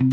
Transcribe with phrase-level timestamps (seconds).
[0.00, 0.12] Привет,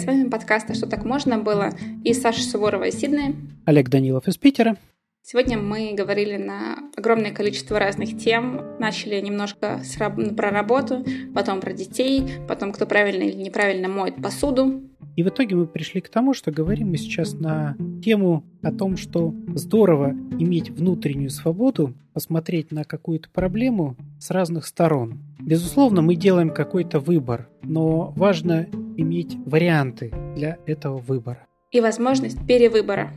[0.00, 1.70] с вами подкаст «А что так можно было?»
[2.04, 3.34] и Саша Суворова из Сиднея.
[3.64, 4.76] Олег Данилов из Питера.
[5.22, 8.78] Сегодня мы говорили на огромное количество разных тем.
[8.78, 11.04] Начали немножко с, про работу,
[11.34, 14.80] потом про детей, потом кто правильно или неправильно моет посуду.
[15.20, 18.96] И в итоге мы пришли к тому, что говорим мы сейчас на тему о том,
[18.96, 25.18] что здорово иметь внутреннюю свободу, посмотреть на какую-то проблему с разных сторон.
[25.38, 28.66] Безусловно, мы делаем какой-то выбор, но важно
[28.96, 31.46] иметь варианты для этого выбора.
[31.70, 33.10] И возможность перевыбора.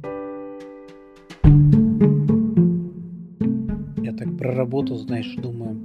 [4.04, 5.80] Я так про работу, знаешь, думаю,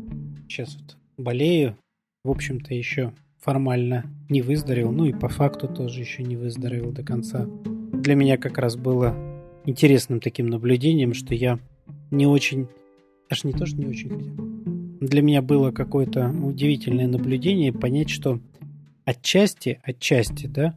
[0.49, 1.77] сейчас вот болею,
[2.25, 7.03] в общем-то, еще формально не выздоровел, ну и по факту тоже еще не выздоровел до
[7.03, 7.47] конца.
[7.93, 9.15] Для меня как раз было
[9.65, 11.59] интересным таким наблюдением, что я
[12.11, 12.69] не очень,
[13.31, 14.35] аж не то, что не очень хотел.
[15.01, 18.41] Для меня было какое-то удивительное наблюдение понять, что
[19.05, 20.77] отчасти, отчасти, да,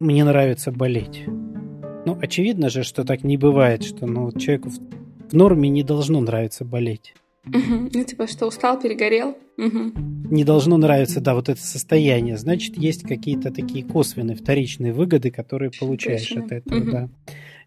[0.00, 1.24] мне нравится болеть.
[1.26, 6.64] Ну, очевидно же, что так не бывает, что ну, человеку в, норме не должно нравиться
[6.64, 7.14] болеть.
[7.46, 7.90] Угу.
[7.92, 9.36] Ну, типа, что устал, перегорел.
[9.56, 9.92] Угу.
[10.30, 12.36] Не должно нравиться, да, вот это состояние.
[12.36, 16.44] Значит, есть какие-то такие косвенные, вторичные выгоды, которые получаешь Точно.
[16.44, 16.90] от этого, угу.
[16.90, 17.08] да.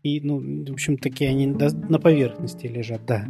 [0.03, 3.25] И, ну, в общем, такие они на поверхности лежат, да.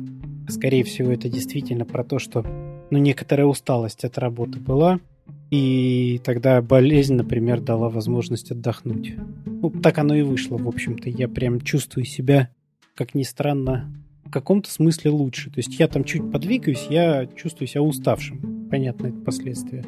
[0.48, 2.44] Скорее всего, это действительно про то, что,
[2.90, 5.00] ну, некоторая усталость от работы была,
[5.52, 9.16] и тогда болезнь, например, дала возможность отдохнуть.
[9.46, 11.10] Ну, так оно и вышло, в общем-то.
[11.10, 12.50] Я прям чувствую себя,
[12.96, 13.92] как ни странно,
[14.30, 15.50] в каком-то смысле лучше.
[15.50, 18.68] То есть я там чуть подвигаюсь, я чувствую себя уставшим.
[18.70, 19.84] Понятно, это последствия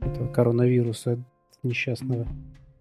[0.00, 1.22] этого коронавируса
[1.62, 2.26] несчастного.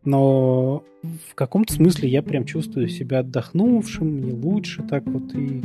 [0.05, 5.61] Но в каком-то смысле я прям чувствую себя отдохнувшим, мне лучше так вот и...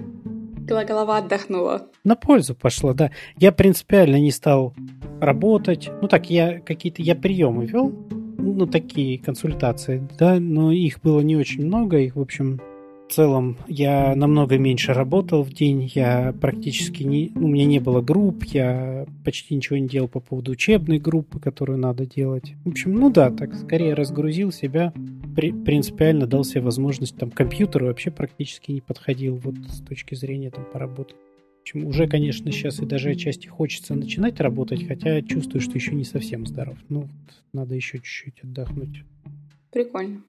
[0.67, 1.87] Голова отдохнула.
[2.03, 3.13] На пользу пошла, да.
[3.39, 4.75] Я принципиально не стал
[5.21, 5.89] работать.
[6.03, 7.95] Ну так, я какие-то, я приемы вел,
[8.37, 12.61] ну такие консультации, да, но их было не очень много, их, в общем,
[13.09, 17.79] в целом я намного меньше работал в день, я практически не, ну, у меня не
[17.79, 22.55] было групп, я почти ничего не делал по поводу учебной группы, которую надо делать.
[22.65, 24.93] В общем, ну да, так скорее разгрузил себя,
[25.37, 30.51] при, принципиально дал себе возможность, там, компьютер вообще практически не подходил вот с точки зрения
[30.51, 31.17] там поработать.
[31.59, 35.95] В общем, уже, конечно, сейчас и даже отчасти хочется начинать работать, хотя чувствую, что еще
[35.95, 36.77] не совсем здоров.
[36.89, 37.09] Ну,
[37.53, 39.03] надо еще чуть-чуть отдохнуть.
[39.77, 40.23] Прикольно.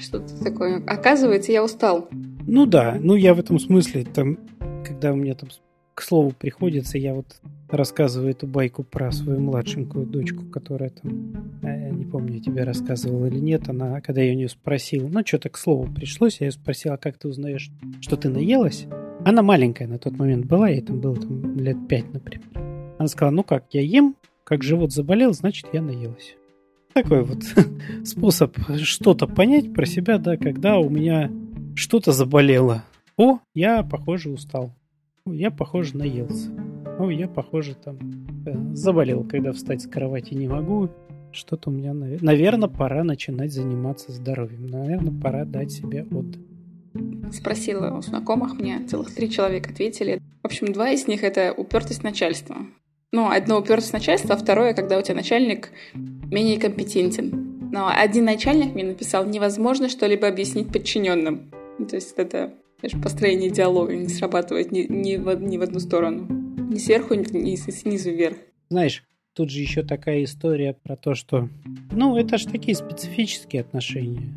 [0.00, 0.82] Что-то такое.
[0.84, 2.08] Оказывается, я устал.
[2.48, 4.40] Ну да, ну я в этом смысле, там,
[4.84, 5.50] когда у меня там
[5.94, 11.66] к слову приходится, я вот рассказываю эту байку про свою младшенькую дочку, которая там, э,
[11.66, 15.24] я не помню, я тебе рассказывал или нет, она, когда я у нее спросил, ну,
[15.24, 17.70] что-то к слову пришлось, я ее спросил, а как ты узнаешь,
[18.00, 18.86] что ты наелась?
[19.24, 22.48] Она маленькая на тот момент была, ей там было там лет пять, например.
[22.98, 26.37] Она сказала, ну как, я ем, как живот заболел, значит, я наелась
[27.02, 27.42] такой вот
[28.04, 31.30] способ что-то понять про себя, да, когда у меня
[31.74, 32.84] что-то заболело.
[33.16, 34.72] О, я, похоже, устал.
[35.24, 36.50] О, я, похоже, наелся.
[36.98, 37.98] О, я, похоже, там
[38.46, 40.88] э, заболел, когда встать с кровати не могу.
[41.30, 44.66] Что-то у меня, наверное, пора начинать заниматься здоровьем.
[44.66, 46.42] Наверное, пора дать себе отдых.
[47.32, 50.20] Спросила у знакомых, мне целых три человека ответили.
[50.42, 52.56] В общем, два из них— это упертость начальства.
[53.10, 57.70] Ну, одно упертость начальства, а второе, когда у тебя начальник менее компетентен.
[57.72, 61.50] Но один начальник мне написал, невозможно что-либо объяснить подчиненным.
[61.78, 65.80] Ну, то есть это конечно, построение диалога не срабатывает ни, ни, в, ни в одну
[65.80, 66.26] сторону.
[66.70, 68.36] Ни сверху, ни снизу вверх.
[68.68, 71.48] Знаешь, тут же еще такая история про то, что...
[71.92, 74.34] Ну, это же такие специфические отношения.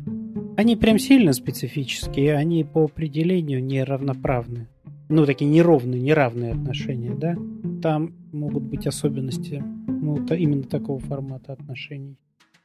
[0.56, 4.68] Они прям сильно специфические, они по определению неравноправны.
[5.08, 7.36] Ну, такие неровные, неравные отношения, да?
[7.82, 12.16] Там могут быть особенности ну, именно такого формата отношений.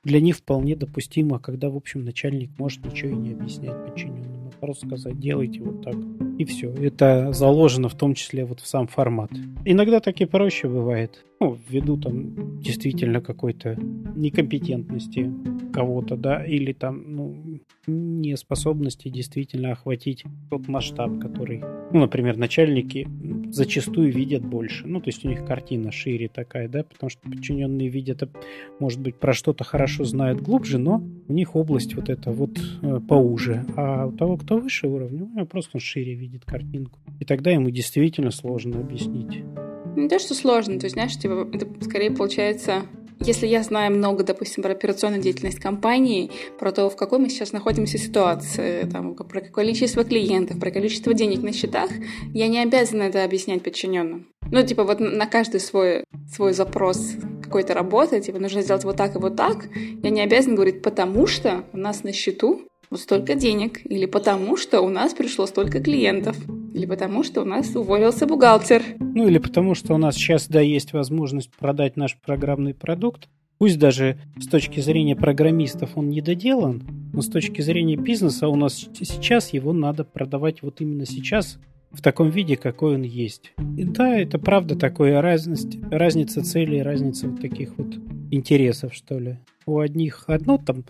[0.04, 4.52] Для них вполне допустимо, когда, в общем, начальник может ничего и не объяснять подчиненному.
[4.60, 5.96] Просто сказать, делайте вот так.
[6.38, 6.72] И все.
[6.72, 9.32] Это заложено в том числе вот в сам формат.
[9.66, 11.24] Иногда так и проще бывает.
[11.40, 13.78] Ну, ввиду там действительно какой-то
[14.16, 15.32] некомпетентности
[15.72, 23.08] кого-то, да, или там, ну, неспособности действительно охватить тот масштаб, который, ну, например, начальники
[23.52, 24.88] зачастую видят больше.
[24.88, 28.24] Ну, то есть у них картина шире такая, да, потому что подчиненные видят,
[28.80, 33.00] может быть, про что-то хорошо знают глубже, но у них область вот эта вот э,
[33.08, 33.64] поуже.
[33.76, 37.00] А у того, кто выше уровня, просто он шире видит картинку.
[37.20, 39.44] И тогда ему действительно сложно объяснить.
[39.96, 42.84] Не то, что сложно, то есть, знаешь, типа, это скорее получается
[43.20, 47.52] если я знаю много, допустим, про операционную деятельность компании, про то, в какой мы сейчас
[47.52, 51.90] находимся ситуации, там, про количество клиентов, про количество денег на счетах,
[52.34, 54.28] я не обязана это объяснять подчиненным.
[54.52, 57.14] Ну, типа, вот на каждый свой, свой запрос
[57.44, 59.68] какой-то работы, типа, нужно сделать вот так и вот так,
[60.04, 64.58] я не обязана говорить, потому что у нас на счету вот столько денег, или потому
[64.58, 66.38] что у нас пришло столько клиентов,
[66.74, 68.84] или потому что у нас уволился бухгалтер.
[69.00, 73.28] Ну или потому что у нас сейчас, да, есть возможность продать наш программный продукт.
[73.58, 78.56] Пусть даже с точки зрения программистов он не доделан, но с точки зрения бизнеса у
[78.56, 81.58] нас сейчас его надо продавать вот именно сейчас,
[81.92, 83.54] в таком виде, какой он есть.
[83.78, 87.96] И да, это правда такое разность, разница целей, разница вот таких вот
[88.30, 89.38] интересов, что ли.
[89.66, 90.84] У одних одно там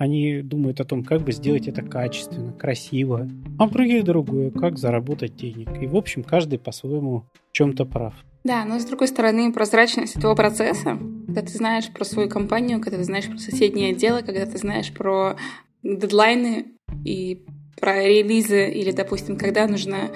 [0.00, 4.78] они думают о том, как бы сделать это качественно, красиво, а у других другое, как
[4.78, 5.68] заработать денег.
[5.78, 8.14] И, в общем, каждый по-своему чем-то прав.
[8.42, 12.96] Да, но с другой стороны, прозрачность этого процесса, когда ты знаешь про свою компанию, когда
[12.96, 15.36] ты знаешь про соседнее дело, когда ты знаешь про
[15.82, 16.68] дедлайны
[17.04, 17.44] и
[17.78, 20.10] про релизы, или, допустим, когда нужно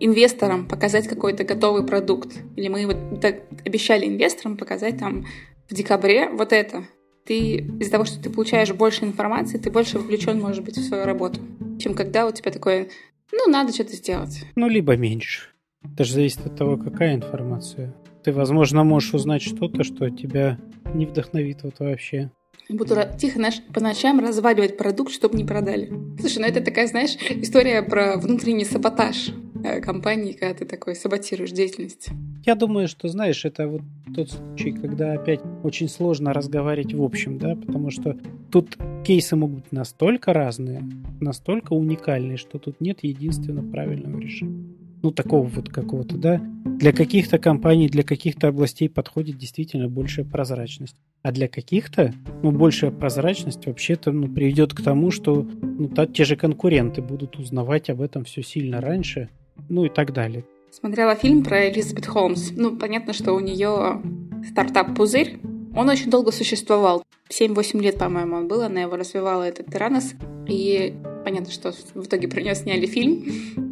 [0.00, 2.32] инвесторам показать какой-то готовый продукт.
[2.56, 3.24] Или мы вот
[3.64, 5.24] обещали инвесторам показать там
[5.68, 6.82] в декабре вот это
[7.30, 11.04] ты из-за того, что ты получаешь больше информации, ты больше вовлечен, может быть, в свою
[11.04, 11.38] работу,
[11.78, 12.88] чем когда у тебя такое,
[13.30, 14.44] ну, надо что-то сделать.
[14.56, 15.42] Ну, либо меньше.
[15.84, 17.94] Это же зависит от того, какая информация.
[18.24, 20.58] Ты, возможно, можешь узнать что-то, что тебя
[20.92, 22.32] не вдохновит вот вообще.
[22.68, 25.88] Буду тихо наш, по ночам разваливать продукт, чтобы не продали.
[26.18, 29.30] Слушай, ну это такая, знаешь, история про внутренний саботаж.
[29.64, 32.08] Э, компании, когда ты такой саботируешь деятельность?
[32.46, 33.82] Я думаю, что, знаешь, это вот
[34.14, 38.16] тот случай, когда опять очень сложно разговаривать в общем, да, потому что
[38.50, 40.82] тут кейсы могут быть настолько разные,
[41.20, 44.64] настолько уникальные, что тут нет единственно правильного решения
[45.02, 46.42] ну, такого вот какого-то, да.
[46.64, 50.96] Для каких-то компаний, для каких-то областей подходит действительно большая прозрачность.
[51.22, 56.24] А для каких-то, ну, большая прозрачность вообще-то ну, приведет к тому, что ну, та, те
[56.24, 59.28] же конкуренты будут узнавать об этом все сильно раньше,
[59.68, 60.44] ну и так далее.
[60.70, 62.50] Смотрела фильм про Элизабет Холмс.
[62.52, 64.00] Ну, понятно, что у нее
[64.48, 65.40] стартап «Пузырь».
[65.74, 67.04] Он очень долго существовал.
[67.28, 68.62] 7-8 лет, по-моему, он был.
[68.62, 70.14] Она его развивала, этот Тиранос.
[70.48, 73.24] И понятно, что в итоге про нее сняли фильм.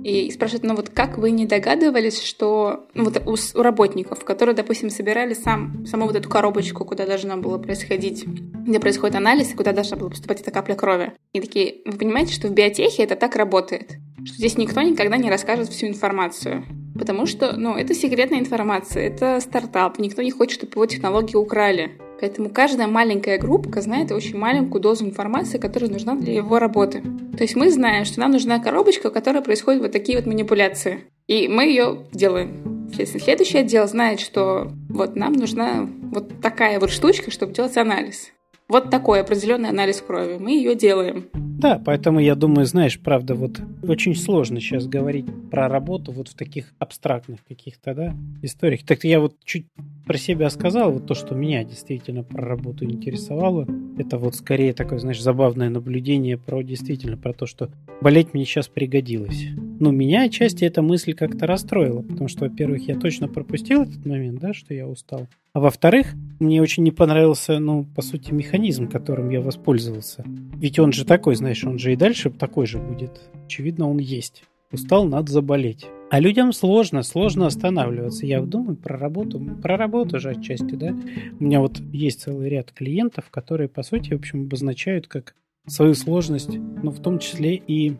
[0.04, 4.54] И спрашивают, ну вот как вы не догадывались, что ну, вот у, у работников, которые,
[4.54, 9.56] допустим, собирали сам, саму вот эту коробочку, куда должно было происходить, где происходит анализ, и
[9.56, 11.12] куда должна была поступать эта капля крови.
[11.32, 15.30] И такие, вы понимаете, что в биотехе это так работает, что здесь никто никогда не
[15.30, 16.64] расскажет всю информацию.
[16.98, 21.92] Потому что, ну, это секретная информация, это стартап, никто не хочет, чтобы его технологии украли.
[22.20, 27.02] Поэтому каждая маленькая группа знает очень маленькую дозу информации, которая нужна для его работы.
[27.36, 31.04] То есть мы знаем, что нам нужна коробочка, в которой происходят вот такие вот манипуляции.
[31.28, 32.90] И мы ее делаем.
[32.92, 38.32] Следующий отдел знает, что вот нам нужна вот такая вот штучка, чтобы делать анализ.
[38.66, 40.38] Вот такой определенный анализ крови.
[40.40, 41.28] Мы ее делаем.
[41.58, 46.34] Да, поэтому я думаю, знаешь, правда, вот очень сложно сейчас говорить про работу вот в
[46.34, 48.84] таких абстрактных каких-то, да, историях.
[48.86, 49.66] Так я вот чуть
[50.08, 53.66] про себя сказал, вот то, что меня действительно про работу интересовало,
[53.98, 57.68] это вот скорее такое, знаешь, забавное наблюдение про действительно про то, что
[58.00, 59.48] болеть мне сейчас пригодилось.
[59.78, 64.40] Ну, меня отчасти эта мысль как-то расстроила, потому что, во-первых, я точно пропустил этот момент,
[64.40, 65.28] да, что я устал.
[65.52, 70.24] А во-вторых, мне очень не понравился, ну, по сути, механизм, которым я воспользовался.
[70.56, 73.20] Ведь он же такой, знаешь, он же и дальше такой же будет.
[73.44, 74.44] Очевидно, он есть.
[74.72, 75.86] Устал, надо заболеть.
[76.10, 78.24] А людям сложно, сложно останавливаться.
[78.24, 80.96] Я думаю про работу, про работу же отчасти, да.
[81.38, 85.34] У меня вот есть целый ряд клиентов, которые, по сути, в общем, обозначают как
[85.66, 87.96] свою сложность, ну, в том числе и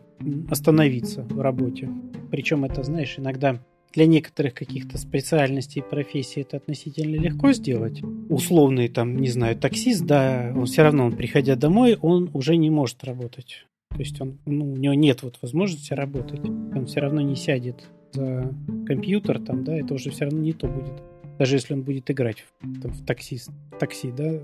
[0.49, 1.87] остановиться в работе.
[2.31, 3.59] Причем это, знаешь, иногда
[3.93, 8.01] для некоторых каких-то специальностей и профессий это относительно легко сделать.
[8.29, 12.71] Условный там, не знаю, таксист, да, он все равно, он, приходя домой, он уже не
[12.71, 13.65] может работать.
[13.91, 16.41] То есть он, ну, у него нет вот возможности работать.
[16.43, 18.53] Он все равно не сядет за
[18.85, 21.01] компьютер, там, да, это уже все равно не то будет.
[21.37, 23.49] Даже если он будет играть в, там, в таксист,
[23.79, 24.39] такси, да,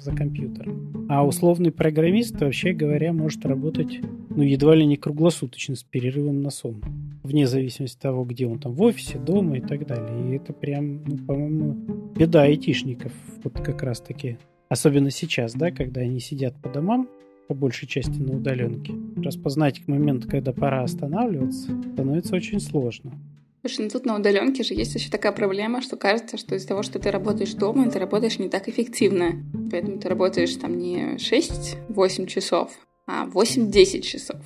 [0.00, 1.06] за компьютером.
[1.08, 6.50] А условный программист, вообще говоря, может работать, ну, едва ли не круглосуточно с перерывом на
[6.50, 6.82] сон
[7.26, 10.30] вне зависимости от того, где он там, в офисе, дома и так далее.
[10.30, 11.74] И это прям, ну, по-моему,
[12.14, 14.38] беда айтишников, вот как раз-таки.
[14.68, 17.08] Особенно сейчас, да, когда они сидят по домам,
[17.48, 18.94] по большей части на удаленке.
[19.16, 23.12] Распознать к моменту, когда пора останавливаться, становится очень сложно.
[23.62, 26.82] Слушай, ну тут на удаленке же есть еще такая проблема, что кажется, что из-за того,
[26.82, 29.44] что ты работаешь дома, ты работаешь не так эффективно.
[29.70, 32.70] Поэтому ты работаешь там не 6-8 часов,
[33.06, 34.40] а 8-10 часов.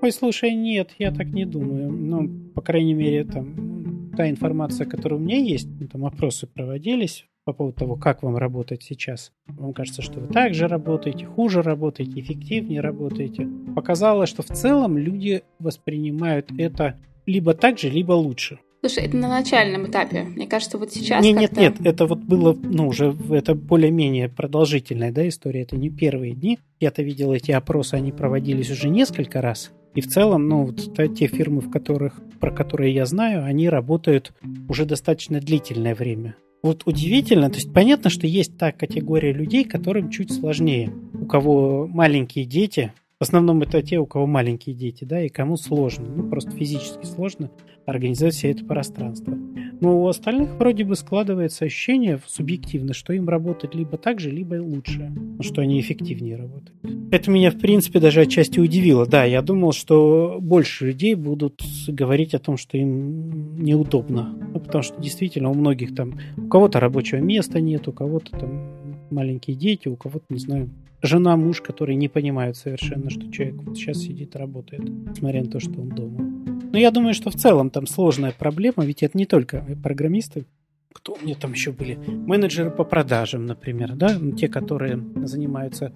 [0.00, 1.92] Ой, слушай, нет, я так не думаю.
[1.92, 7.26] Ну, по крайней мере, там та информация, которая у меня есть, ну, там опросы проводились
[7.44, 9.32] по поводу того, как вам работать сейчас.
[9.46, 13.48] Вам кажется, что вы так же работаете, хуже работаете, эффективнее работаете.
[13.74, 18.60] Показалось, что в целом люди воспринимают это либо так же, либо лучше.
[18.84, 20.24] Слушай, это на начальном этапе.
[20.24, 21.24] Мне кажется, вот сейчас.
[21.24, 25.62] Нет, нет, нет, это вот было, ну, уже это более-менее продолжительная, да, история.
[25.62, 26.58] Это не первые дни.
[26.80, 29.70] Я-то видел эти опросы, они проводились уже несколько раз.
[29.94, 34.32] И в целом, ну, вот те фирмы, в которых, про которые я знаю, они работают
[34.68, 36.34] уже достаточно длительное время.
[36.62, 40.92] Вот удивительно, то есть понятно, что есть та категория людей, которым чуть сложнее.
[41.12, 42.92] У кого маленькие дети,
[43.22, 47.06] в основном это те, у кого маленькие дети, да, и кому сложно, ну просто физически
[47.06, 47.52] сложно
[47.86, 49.38] организовать все это пространство.
[49.80, 54.56] Но у остальных вроде бы складывается ощущение субъективно, что им работать либо так же, либо
[54.60, 56.74] лучше, что они эффективнее работают.
[57.12, 59.06] Это меня, в принципе, даже отчасти удивило.
[59.06, 64.36] Да, я думал, что больше людей будут говорить о том, что им неудобно.
[64.52, 68.82] Ну, потому что действительно у многих там, у кого-то рабочего места нет, у кого-то там
[69.10, 70.70] маленькие дети, у кого-то, не знаю,
[71.02, 75.60] жена, муж, которые не понимают совершенно, что человек вот сейчас сидит, работает, несмотря на то,
[75.60, 76.24] что он дома.
[76.72, 80.46] Но я думаю, что в целом там сложная проблема, ведь это не только программисты,
[80.92, 81.94] кто у меня там еще были?
[81.94, 85.92] Менеджеры по продажам, например, да, ну, те, которые занимаются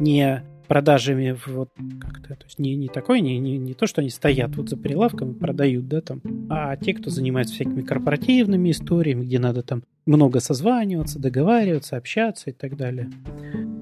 [0.00, 1.70] не продажами вот
[2.00, 4.76] как-то, то есть не, не такой, не, не, не то, что они стоят вот за
[4.76, 9.82] прилавком и продают, да, там, а те, кто занимается всякими корпоративными историями, где надо там
[10.06, 13.10] много созваниваться, договариваться, общаться и так далее.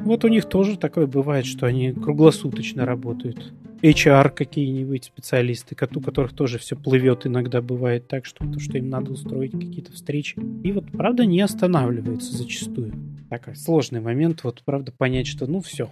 [0.04, 3.52] Вот у них тоже такое бывает, что они круглосуточно работают.
[3.82, 9.12] HR какие-нибудь специалисты, у которых тоже все плывет иногда бывает так, что, что им надо
[9.12, 10.38] устроить какие-то встречи.
[10.62, 12.92] И вот, правда, не останавливается зачастую.
[13.28, 15.88] Такой сложный момент, вот, правда, понять, что ну все,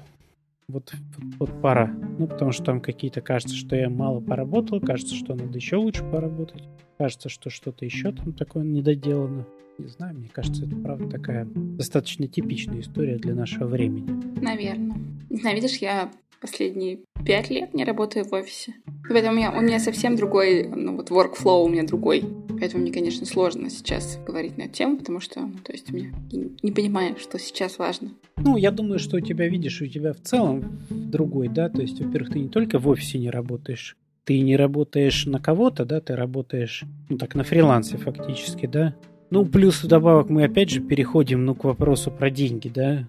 [0.69, 0.93] вот,
[1.39, 1.93] вот пора.
[2.19, 6.05] Ну, потому что там какие-то кажется, что я мало поработал, кажется, что надо еще лучше
[6.05, 6.63] поработать,
[6.99, 9.47] кажется, что что-то еще там такое недоделано.
[9.81, 14.41] Не знаю, мне кажется, это правда такая достаточно типичная история для нашего времени.
[14.41, 14.99] Наверное.
[15.31, 16.11] Не знаю, видишь, я
[16.41, 18.75] последние пять лет не работаю в офисе.
[19.09, 22.25] Поэтому у меня, у меня совсем другой, ну вот workflow у меня другой.
[22.59, 26.13] Поэтому мне, конечно, сложно сейчас говорить на эту тему, потому что, ну, то есть, мне
[26.31, 28.11] не понимаю, что сейчас важно.
[28.37, 32.01] Ну, я думаю, что у тебя, видишь, у тебя в целом другой, да, то есть,
[32.01, 36.15] во-первых, ты не только в офисе не работаешь, ты не работаешь на кого-то, да, ты
[36.15, 38.95] работаешь, ну, так, на фрилансе фактически, да.
[39.31, 43.09] Ну, плюс вдобавок мы опять же переходим, ну, к вопросу про деньги, да.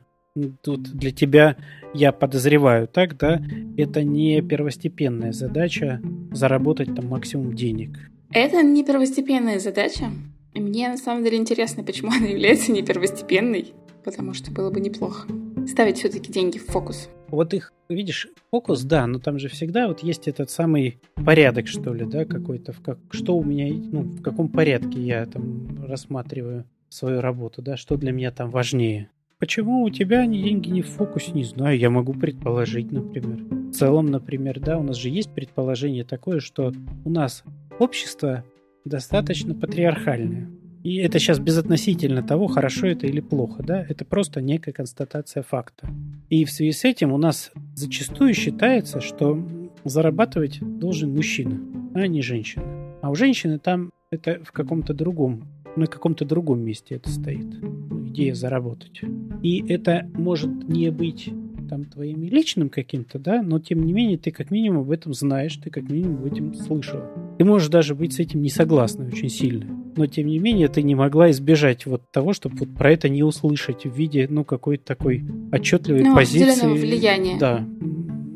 [0.61, 1.57] Тут для тебя,
[1.93, 3.41] я подозреваю так, да,
[3.75, 6.01] это не первостепенная задача
[6.31, 7.97] заработать там максимум денег.
[8.31, 10.05] Это не первостепенная задача.
[10.53, 13.73] Мне на самом деле интересно, почему она является не первостепенной,
[14.05, 15.27] потому что было бы неплохо
[15.67, 17.09] ставить все-таки деньги в фокус.
[17.31, 21.93] Вот их, видишь, фокус, да, но там же всегда вот есть этот самый порядок, что
[21.93, 26.65] ли, да, какой-то, в как, что у меня, ну, в каком порядке я там рассматриваю
[26.89, 29.09] свою работу, да, что для меня там важнее.
[29.39, 31.75] Почему у тебя деньги не в фокусе, не знаю.
[31.79, 33.41] Я могу предположить, например.
[33.69, 36.71] В целом, например, да, у нас же есть предположение такое, что
[37.05, 37.43] у нас
[37.79, 38.43] общество
[38.85, 40.47] достаточно патриархальное.
[40.83, 45.88] И это сейчас безотносительно того, хорошо это или плохо, да, это просто некая констатация факта.
[46.29, 49.39] И в связи с этим у нас зачастую считается, что
[49.83, 51.59] зарабатывать должен мужчина,
[51.93, 52.65] а не женщина.
[53.01, 57.47] А у женщины там это в каком-то другом на каком-то другом месте это стоит.
[58.07, 59.01] Идея заработать.
[59.41, 61.29] И это может не быть
[61.69, 65.55] там твоим личным каким-то, да, но тем не менее ты как минимум об этом знаешь,
[65.55, 67.00] ты как минимум об этом слышал.
[67.38, 69.80] Ты можешь даже быть с этим не согласна очень сильно.
[69.95, 73.24] Но тем не менее ты не могла избежать вот того, чтобы вот про это не
[73.24, 76.67] услышать в виде, ну, какой-то такой отчетливой ну, позиции.
[76.67, 77.38] влияния.
[77.38, 77.65] Да.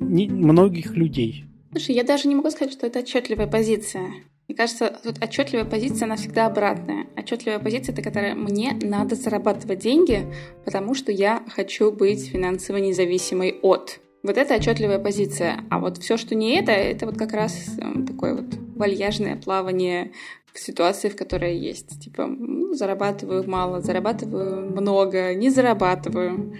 [0.02, 1.46] Не, многих людей.
[1.72, 4.08] Слушай, я даже не могу сказать, что это отчетливая позиция.
[4.48, 7.08] Мне кажется, тут отчетливая позиция, она всегда обратная.
[7.18, 10.32] Отчетливая позиция— это которая мне надо зарабатывать деньги,
[10.64, 14.00] потому что я хочу быть финансово независимой от.
[14.22, 15.64] Вот это отчетливая позиция.
[15.70, 20.12] А вот все, что не это, это вот как раз эм, такое вот вальяжное плавание
[20.56, 22.00] в ситуации, в которой есть.
[22.00, 26.54] Типа, ну, зарабатываю мало, зарабатываю много, не зарабатываю.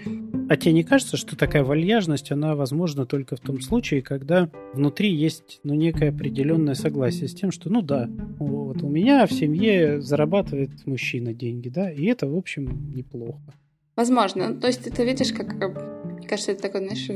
[0.48, 5.12] А тебе не кажется, что такая вальяжность, она возможна только в том случае, когда внутри
[5.12, 10.00] есть ну, некое определенное согласие с тем, что, ну да, вот у меня в семье
[10.00, 13.52] зарабатывает мужчина деньги, да, и это, в общем, неплохо.
[13.96, 14.54] Возможно.
[14.54, 17.08] То есть это, видишь, как, мне кажется, это такое, знаешь,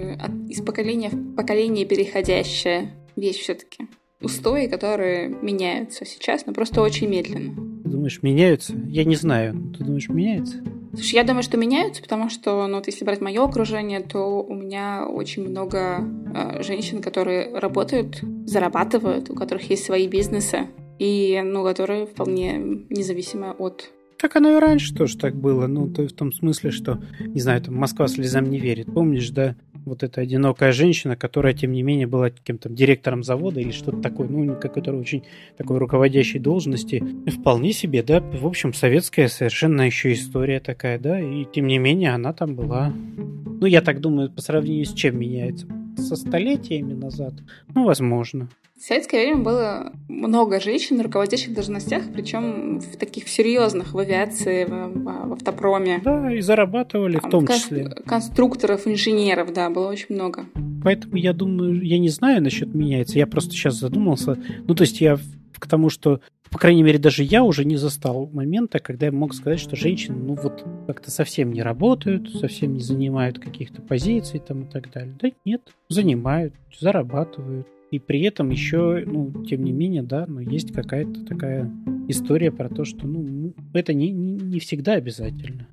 [0.50, 3.86] из поколения в поколение переходящая вещь все-таки.
[4.22, 7.54] Устои, которые меняются сейчас, но просто очень медленно.
[7.82, 8.74] Ты думаешь, меняются?
[8.86, 9.72] Я не знаю.
[9.76, 10.62] Ты думаешь, меняются?
[10.92, 14.54] Слушай, я думаю, что меняются, потому что, ну, вот если брать мое окружение, то у
[14.54, 20.66] меня очень много э, женщин, которые работают, зарабатывают, у которых есть свои бизнесы,
[20.98, 22.58] и, ну, которые вполне
[22.90, 25.66] независимы от так оно и раньше тоже так было.
[25.66, 28.92] Ну, то в том смысле, что, не знаю, там Москва слезам не верит.
[28.92, 33.70] Помнишь, да, вот эта одинокая женщина, которая, тем не менее, была каким-то директором завода или
[33.70, 35.24] что-то такое, ну, которая очень
[35.56, 37.02] такой руководящей должности.
[37.26, 42.10] Вполне себе, да, в общем, советская совершенно еще история такая, да, и тем не менее
[42.10, 42.92] она там была.
[43.16, 45.66] Ну, я так думаю, по сравнению с чем меняется?
[45.96, 47.34] Со столетиями назад?
[47.74, 48.48] Ну, возможно.
[48.80, 54.64] В советское время было много женщин на руководящих должностях, причем в таких серьезных, в авиации,
[54.64, 56.00] в, в автопроме.
[56.02, 57.90] Да, и зарабатывали в том кон- числе.
[58.06, 60.46] Конструкторов, инженеров, да, было очень много.
[60.82, 64.38] Поэтому я думаю, я не знаю насчет меняется, я просто сейчас задумался.
[64.66, 65.18] Ну, то есть я
[65.58, 69.34] к тому, что, по крайней мере, даже я уже не застал момента, когда я мог
[69.34, 74.62] сказать, что женщины, ну, вот как-то совсем не работают, совсем не занимают каких-то позиций там
[74.62, 75.14] и так далее.
[75.20, 75.60] Да нет,
[75.90, 77.66] занимают, зарабатывают.
[77.90, 81.70] И при этом еще, ну, тем не менее, да, но есть какая-то такая
[82.08, 85.66] история про то, что, ну, это не, не, всегда обязательно.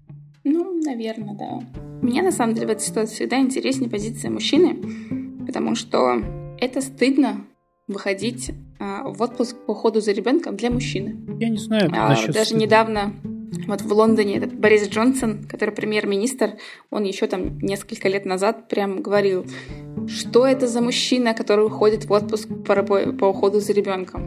[0.44, 1.60] Ну, наверное, да.
[2.02, 4.78] Мне, на самом деле, в этой ситуации всегда интереснее позиция мужчины,
[5.46, 6.22] потому что
[6.60, 7.46] это стыдно
[7.88, 11.16] выходить а, в отпуск по уходу за ребенком для мужчины.
[11.40, 11.92] Я не знаю.
[11.94, 12.64] А, даже стыдно.
[12.64, 13.14] недавно
[13.68, 16.54] вот в Лондоне этот Борис Джонсон, который премьер-министр,
[16.90, 19.46] он еще там несколько лет назад прям говорил,
[20.08, 24.22] что это за мужчина, который уходит в отпуск по, по уходу за ребенком.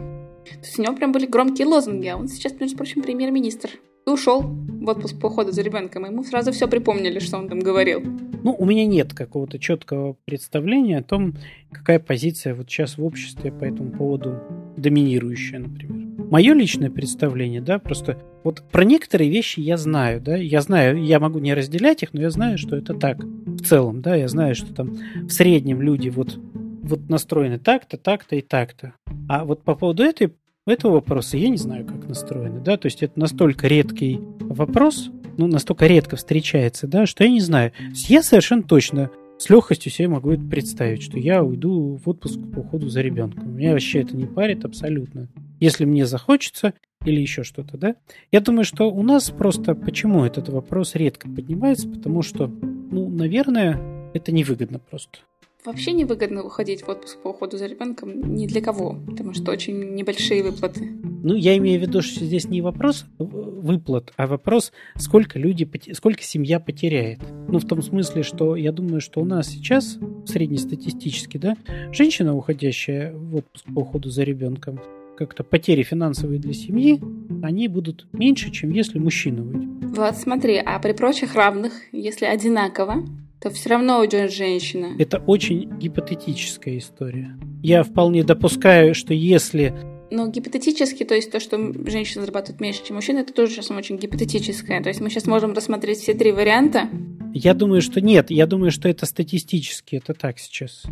[0.45, 3.69] То есть у него прям были громкие лозунги, а он сейчас, между прочим, премьер-министр.
[4.07, 6.05] И ушел в отпуск по уходу за ребенком.
[6.05, 8.01] И ему сразу все припомнили, что он там говорил.
[8.43, 11.35] Ну, у меня нет какого-то четкого представления о том,
[11.71, 14.39] какая позиция вот сейчас в обществе по этому поводу
[14.77, 16.00] доминирующая, например.
[16.29, 21.19] Мое личное представление, да, просто вот про некоторые вещи я знаю, да, я знаю, я
[21.19, 24.55] могу не разделять их, но я знаю, что это так в целом, да, я знаю,
[24.55, 26.39] что там в среднем люди вот,
[26.83, 28.93] вот настроены так-то, так-то и так-то.
[29.27, 30.33] А вот по поводу этой
[30.65, 35.47] этого вопроса я не знаю, как настроены, да, то есть это настолько редкий вопрос, ну,
[35.47, 37.71] настолько редко встречается, да, что я не знаю.
[37.93, 39.09] Я совершенно точно
[39.41, 43.57] с легкостью себе могу это представить, что я уйду в отпуск по уходу за ребенком.
[43.57, 45.29] Меня вообще это не парит абсолютно.
[45.59, 47.95] Если мне захочется или еще что-то, да.
[48.31, 53.81] Я думаю, что у нас просто почему этот вопрос редко поднимается, потому что, ну, наверное,
[54.13, 55.17] это невыгодно просто
[55.65, 59.93] вообще невыгодно уходить в отпуск по уходу за ребенком ни для кого, потому что очень
[59.93, 60.89] небольшие выплаты.
[61.23, 66.23] Ну, я имею в виду, что здесь не вопрос выплат, а вопрос, сколько люди, сколько
[66.23, 67.19] семья потеряет.
[67.47, 71.55] Ну, в том смысле, что я думаю, что у нас сейчас, среднестатистически, да,
[71.91, 74.79] женщина, уходящая в отпуск по уходу за ребенком,
[75.15, 76.99] как-то потери финансовые для семьи,
[77.43, 79.69] они будут меньше, чем если мужчина уйдет.
[79.95, 83.05] Вот смотри, а при прочих равных, если одинаково,
[83.39, 84.95] то все равно уйдет женщина.
[84.97, 87.37] Это очень гипотетическая история.
[87.61, 89.73] Я вполне допускаю, что если
[90.11, 91.57] ну, гипотетически, то есть то, что
[91.89, 94.83] женщина зарабатывает меньше, чем мужчина, это тоже сейчас очень гипотетическое.
[94.83, 96.89] То есть мы сейчас можем рассмотреть все три варианта.
[97.33, 98.29] Я думаю, что нет.
[98.29, 100.83] Я думаю, что это статистически, это так сейчас.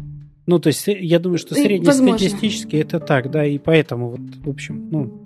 [0.46, 4.90] Ну, то есть я думаю, что среднестатистически это так, да, и поэтому вот, в общем,
[4.90, 5.22] ну,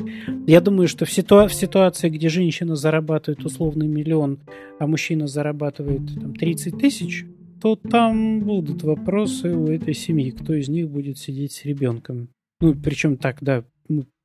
[0.47, 4.39] я думаю, что в, ситуа- в ситуации, где женщина зарабатывает условный миллион,
[4.79, 7.25] а мужчина зарабатывает там 30 тысяч,
[7.62, 12.27] то там будут вопросы у этой семьи, кто из них будет сидеть с ребенком.
[12.60, 13.63] Ну, причем так, да,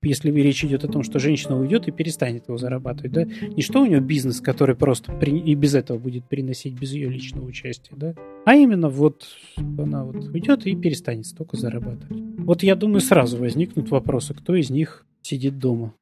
[0.03, 3.83] если речь идет о том, что женщина уйдет и перестанет его зарабатывать, да, не что
[3.83, 7.95] у нее бизнес, который просто при, и без этого будет приносить без ее личного участия,
[7.97, 12.23] да, а именно вот она вот уйдет и перестанет столько зарабатывать.
[12.39, 15.95] Вот я думаю, сразу возникнут вопросы, кто из них сидит дома.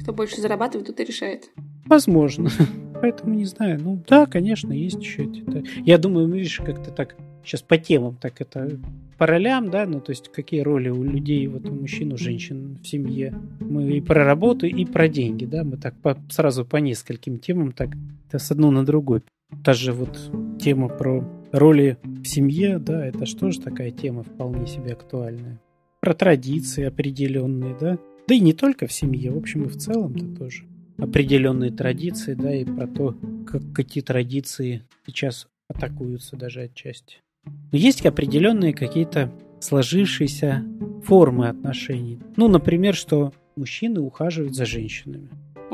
[0.00, 1.50] Кто больше зарабатывает, тот и решает.
[1.86, 2.50] Возможно.
[3.00, 3.80] Поэтому не знаю.
[3.82, 5.62] Ну да, конечно, есть еще это.
[5.84, 8.78] Я думаю, мы видишь, как-то так сейчас по темам так это
[9.18, 12.78] по ролям, да, ну то есть какие роли у людей, вот у мужчин, у женщин
[12.82, 13.34] в семье.
[13.60, 17.72] Мы и про работу, и про деньги, да, мы так по, сразу по нескольким темам
[17.72, 17.90] так
[18.28, 19.22] это с одной на другой.
[19.62, 20.18] Та же вот
[20.60, 25.60] тема про роли в семье, да, это что же такая тема вполне себе актуальная.
[26.00, 30.26] Про традиции определенные, да, да и не только в семье, в общем и в целом-то
[30.36, 30.64] тоже.
[30.98, 37.16] Определенные традиции, да, и про то, как эти традиции сейчас атакуются даже отчасти.
[37.44, 40.64] Но есть определенные какие-то сложившиеся
[41.04, 42.20] формы отношений.
[42.36, 45.28] Ну, например, что мужчины ухаживают за женщинами.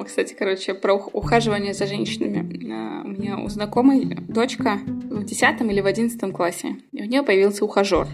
[0.05, 2.73] Кстати, короче, про ухаживание за женщинами.
[2.73, 7.23] А, у меня у знакомой дочка в 10 или в 11 классе, и у нее
[7.23, 8.09] появился ухажер.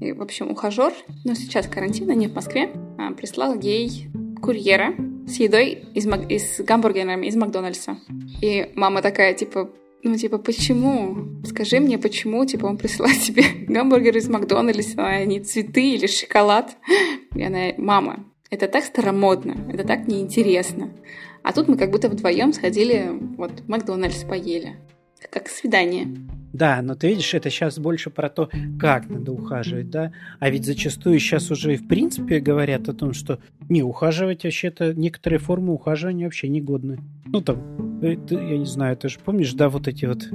[0.00, 0.92] И, в общем, ухажер,
[1.24, 4.08] ну, сейчас карантин, они в Москве, а, прислал ей
[4.40, 4.94] курьера
[5.26, 7.98] с едой из, и с гамбургерами из Макдональдса.
[8.40, 9.70] И мама такая, типа,
[10.02, 11.28] ну, типа, почему?
[11.44, 16.76] Скажи мне, почему, типа, он присылает тебе гамбургер из Макдональдса, а не цветы или шоколад?
[17.34, 20.92] И она, мама, Это так старомодно, это так неинтересно.
[21.42, 24.76] А тут мы как будто вдвоем сходили, вот, в Макдональдс поели.
[25.30, 26.06] Как свидание.
[26.52, 30.12] Да, но ты видишь, это сейчас больше про то, как надо ухаживать, да?
[30.38, 34.92] А ведь зачастую сейчас уже и в принципе говорят о том, что не ухаживать вообще-то
[34.92, 36.98] некоторые формы ухаживания вообще негодны.
[37.24, 40.28] Ну там, это, я не знаю, ты же помнишь, да, вот эти вот,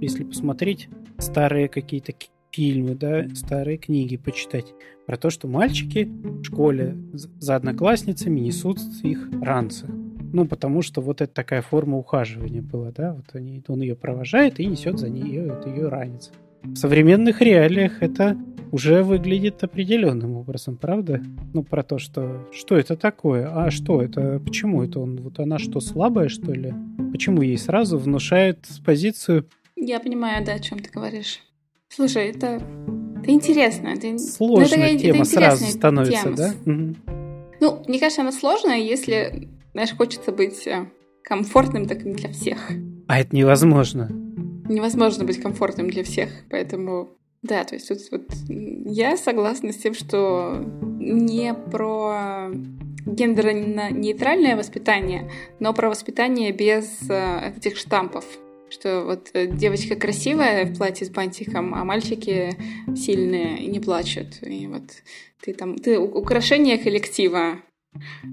[0.00, 2.12] если посмотреть старые какие-то
[2.50, 4.74] фильмы, да, старые книги почитать
[5.06, 9.86] про то, что мальчики в школе за одноклассницами несут их ранцы.
[10.32, 14.58] Ну, потому что вот это такая форма ухаживания была, да, вот они, он ее провожает
[14.60, 16.30] и несет за нее это ее ранец.
[16.62, 18.36] В современных реалиях это
[18.70, 21.20] уже выглядит определенным образом, правда?
[21.52, 25.58] Ну, про то, что что это такое, а что это, почему это он, вот она
[25.58, 26.72] что, слабая, что ли?
[27.10, 29.46] Почему ей сразу внушают позицию...
[29.76, 31.40] Я понимаю, да, о чем ты говоришь.
[31.88, 32.62] Слушай, это,
[33.20, 33.88] это интересно.
[33.88, 36.36] Это, Сложная это, тема это сразу становится, тема.
[36.36, 36.54] да?
[36.64, 36.94] Угу.
[37.60, 40.90] Ну, мне кажется, она сложная, если знаешь, хочется быть э,
[41.24, 42.70] комфортным так для всех.
[43.08, 44.08] А это невозможно.
[44.68, 49.94] Невозможно быть комфортным для всех, поэтому да, то есть вот, вот я согласна с тем,
[49.94, 52.50] что не про
[53.04, 58.24] гендерно-нейтральное воспитание, но про воспитание без э, этих штампов.
[58.70, 62.56] Что вот э, девочка красивая в платье с бантиком, а мальчики
[62.94, 64.38] сильные и не плачут.
[64.42, 64.84] И вот
[65.42, 67.58] ты там, ты украшение коллектива,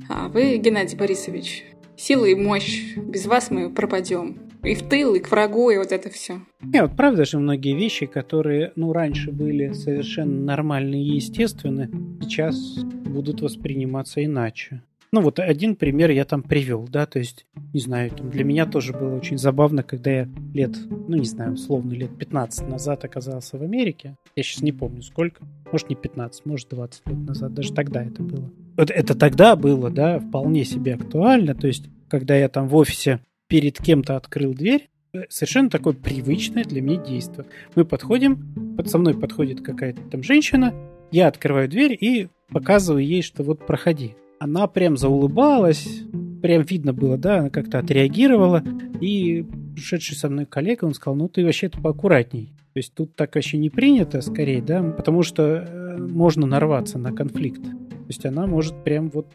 [0.09, 2.95] а вы, Геннадий Борисович, сила и мощь.
[2.95, 4.37] Без вас мы пропадем.
[4.63, 6.41] И в тыл, и к врагу, и вот это все.
[6.61, 11.89] Не, вот правда же многие вещи, которые, ну, раньше были совершенно нормальные и естественны,
[12.21, 12.57] сейчас
[13.05, 14.81] будут восприниматься иначе.
[15.11, 18.67] Ну вот один пример я там привел, да, то есть, не знаю, там для меня
[18.67, 23.57] тоже было очень забавно, когда я лет, ну не знаю, условно лет 15 назад оказался
[23.57, 24.17] в Америке.
[24.35, 25.41] Я сейчас не помню сколько,
[25.71, 28.51] может не 15, может 20 лет назад, даже тогда это было.
[28.79, 33.19] Вот это тогда было, да, вполне себе актуально, то есть, когда я там в офисе
[33.49, 37.45] перед кем-то открыл дверь, э, совершенно такое привычное для меня действие.
[37.75, 40.73] Мы подходим, под со мной подходит какая-то там женщина,
[41.11, 45.85] я открываю дверь и показываю ей, что вот проходи она прям заулыбалась,
[46.41, 48.63] прям видно было, да, она как-то отреагировала,
[49.01, 52.53] и пришедший со мной коллега, он сказал, ну ты вообще-то поаккуратней.
[52.73, 57.11] То есть тут так вообще не принято, скорее, да, потому что э, можно нарваться на
[57.11, 57.63] конфликт.
[57.63, 59.27] То есть она может прям вот...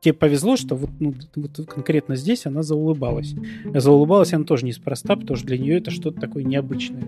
[0.00, 3.34] Тебе повезло, что вот, ну, вот конкретно здесь она заулыбалась.
[3.74, 7.04] А заулыбалась она тоже неспроста, потому что для нее это что-то такое необычное.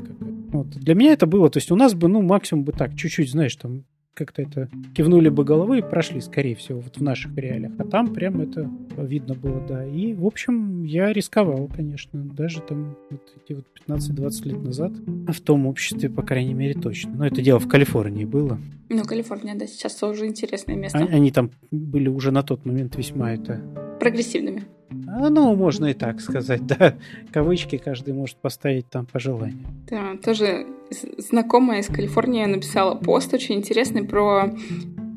[0.53, 0.69] Вот.
[0.71, 3.55] Для меня это было, то есть у нас бы, ну, максимум бы так, чуть-чуть, знаешь,
[3.57, 7.73] там, как-то это кивнули бы головой и прошли, скорее всего, вот в наших реалиях.
[7.79, 9.85] А там прям это видно было, да.
[9.85, 14.93] И, в общем, я рисковал, конечно, даже там вот эти вот 15-20 лет назад.
[15.27, 17.13] А в том обществе, по крайней мере, точно.
[17.17, 18.59] Но это дело в Калифорнии было.
[18.89, 20.99] Ну, Калифорния, да, сейчас тоже интересное место.
[20.99, 23.61] А, они там были уже на тот момент весьма это...
[23.99, 24.65] Прогрессивными.
[25.17, 26.95] А, ну, можно и так сказать, да.
[27.33, 29.67] Кавычки каждый может поставить там по желанию.
[29.89, 30.67] Да, тоже
[31.19, 34.51] знакомая из Калифорнии написала пост очень интересный про...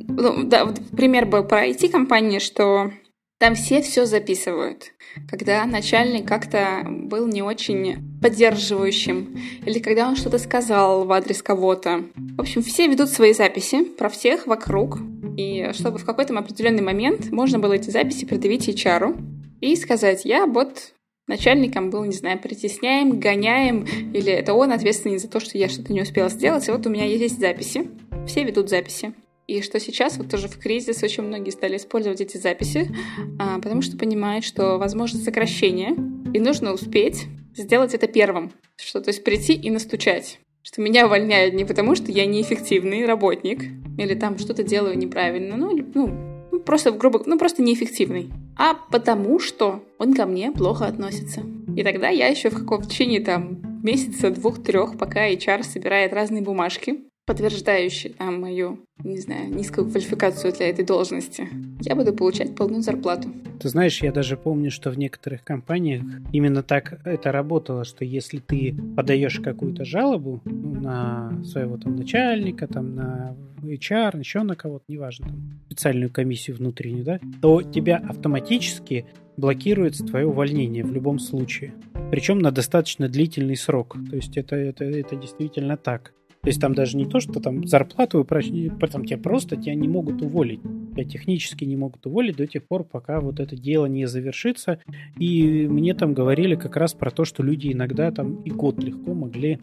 [0.07, 2.91] Ну, да, вот пример был про IT-компании, что
[3.39, 4.93] там все все записывают.
[5.29, 12.03] Когда начальник как-то был не очень поддерживающим, или когда он что-то сказал в адрес кого-то.
[12.15, 14.99] В общем, все ведут свои записи про всех вокруг.
[15.37, 19.15] И чтобы в какой-то определенный момент можно было эти записи предъявить HR
[19.61, 20.93] и сказать, я вот
[21.27, 25.93] начальником был, не знаю, притесняем, гоняем, или это он ответственный за то, что я что-то
[25.93, 27.89] не успела сделать, и вот у меня есть записи,
[28.27, 29.13] все ведут записи.
[29.47, 32.93] И что сейчас, вот тоже в кризис, очень многие стали использовать эти записи,
[33.39, 35.95] а, потому что понимают, что возможно сокращение,
[36.33, 38.51] и нужно успеть сделать это первым.
[38.77, 40.39] Что, то есть прийти и настучать.
[40.63, 43.63] Что меня увольняют не потому, что я неэффективный работник,
[43.97, 49.83] или там что-то делаю неправильно, ну, ну просто, грубо, ну, просто неэффективный, а потому что
[49.97, 51.41] он ко мне плохо относится.
[51.75, 57.01] И тогда я еще в каком течение там месяца, двух-трех, пока HR собирает разные бумажки,
[57.27, 61.49] подтверждающие там мою, не знаю, низкую квалификацию для этой должности,
[61.81, 63.29] я буду получать полную зарплату.
[63.59, 68.39] Ты знаешь, я даже помню, что в некоторых компаниях именно так это работало, что если
[68.39, 74.85] ты подаешь какую-то жалобу ну, на своего там начальника, там на HR, еще на кого-то,
[74.87, 81.73] неважно, там, специальную комиссию внутреннюю, да, то тебя автоматически блокируется твое увольнение в любом случае.
[82.09, 83.97] Причем на достаточно длительный срок.
[84.09, 86.13] То есть это, это, это действительно так.
[86.41, 90.21] То есть там даже не то, что там зарплату потом тебя просто тебя не могут
[90.21, 90.61] уволить.
[90.93, 94.79] Тебя технически не могут уволить до тех пор, пока вот это дело не завершится.
[95.17, 99.13] И мне там говорили как раз про то, что люди иногда там и год легко
[99.13, 99.59] могли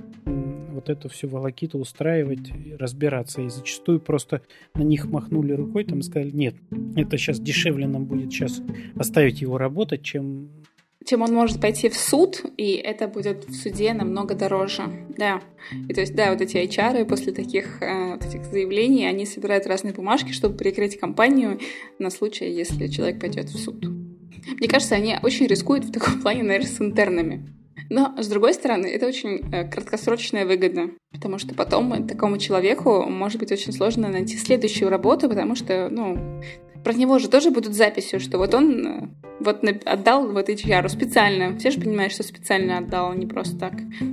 [0.75, 3.41] вот эту всю волокиту устраивать, разбираться.
[3.43, 4.43] И зачастую просто
[4.75, 6.55] на них махнули рукой там сказали, нет,
[6.97, 8.61] это сейчас дешевле нам будет сейчас
[8.97, 10.51] оставить его работать, чем
[11.05, 14.85] чем он может пойти в суд, и это будет в суде намного дороже.
[15.17, 15.41] Да.
[15.89, 19.67] И то есть, да, вот эти HR после таких э, вот этих заявлений, они собирают
[19.67, 21.61] разные бумажки, чтобы прикрыть компанию
[21.99, 23.85] на случай, если человек пойдет в суд.
[23.85, 27.55] Мне кажется, они очень рискуют в таком плане, наверное, с интернами.
[27.91, 33.39] Но, с другой стороны, это очень э, краткосрочная выгода, потому что потом такому человеку может
[33.39, 36.41] быть очень сложно найти следующую работу, потому что, ну,
[36.85, 39.09] про него же тоже будут записи, что вот он э,
[39.41, 41.57] вот отдал вот HR специально.
[41.59, 43.73] Все же понимают, что специально отдал, а не просто так.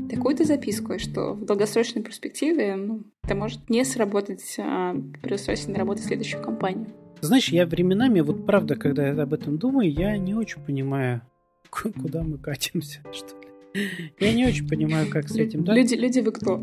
[0.09, 5.79] Такую-то записку, что в долгосрочной перспективе ну, это может не сработать а, при устройстве на
[5.79, 6.87] работу в следующую компанию.
[7.19, 11.21] Знаешь, я временами, вот правда, когда я об этом думаю, я не очень понимаю,
[11.69, 13.51] куда мы катимся, что ли.
[14.19, 15.73] Я не очень понимаю, как с этим, да?
[15.73, 16.61] Люди, люди вы кто?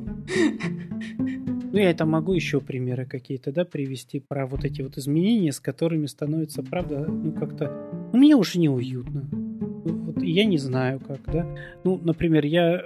[1.70, 5.60] Ну, я это могу еще примеры какие-то, да, привести про вот эти вот изменения, с
[5.60, 7.70] которыми становится, правда, ну, как-то...
[8.12, 9.28] Ну, мне уже неуютно.
[9.30, 11.46] Вот, я не знаю, как, да.
[11.84, 12.82] Ну, например, я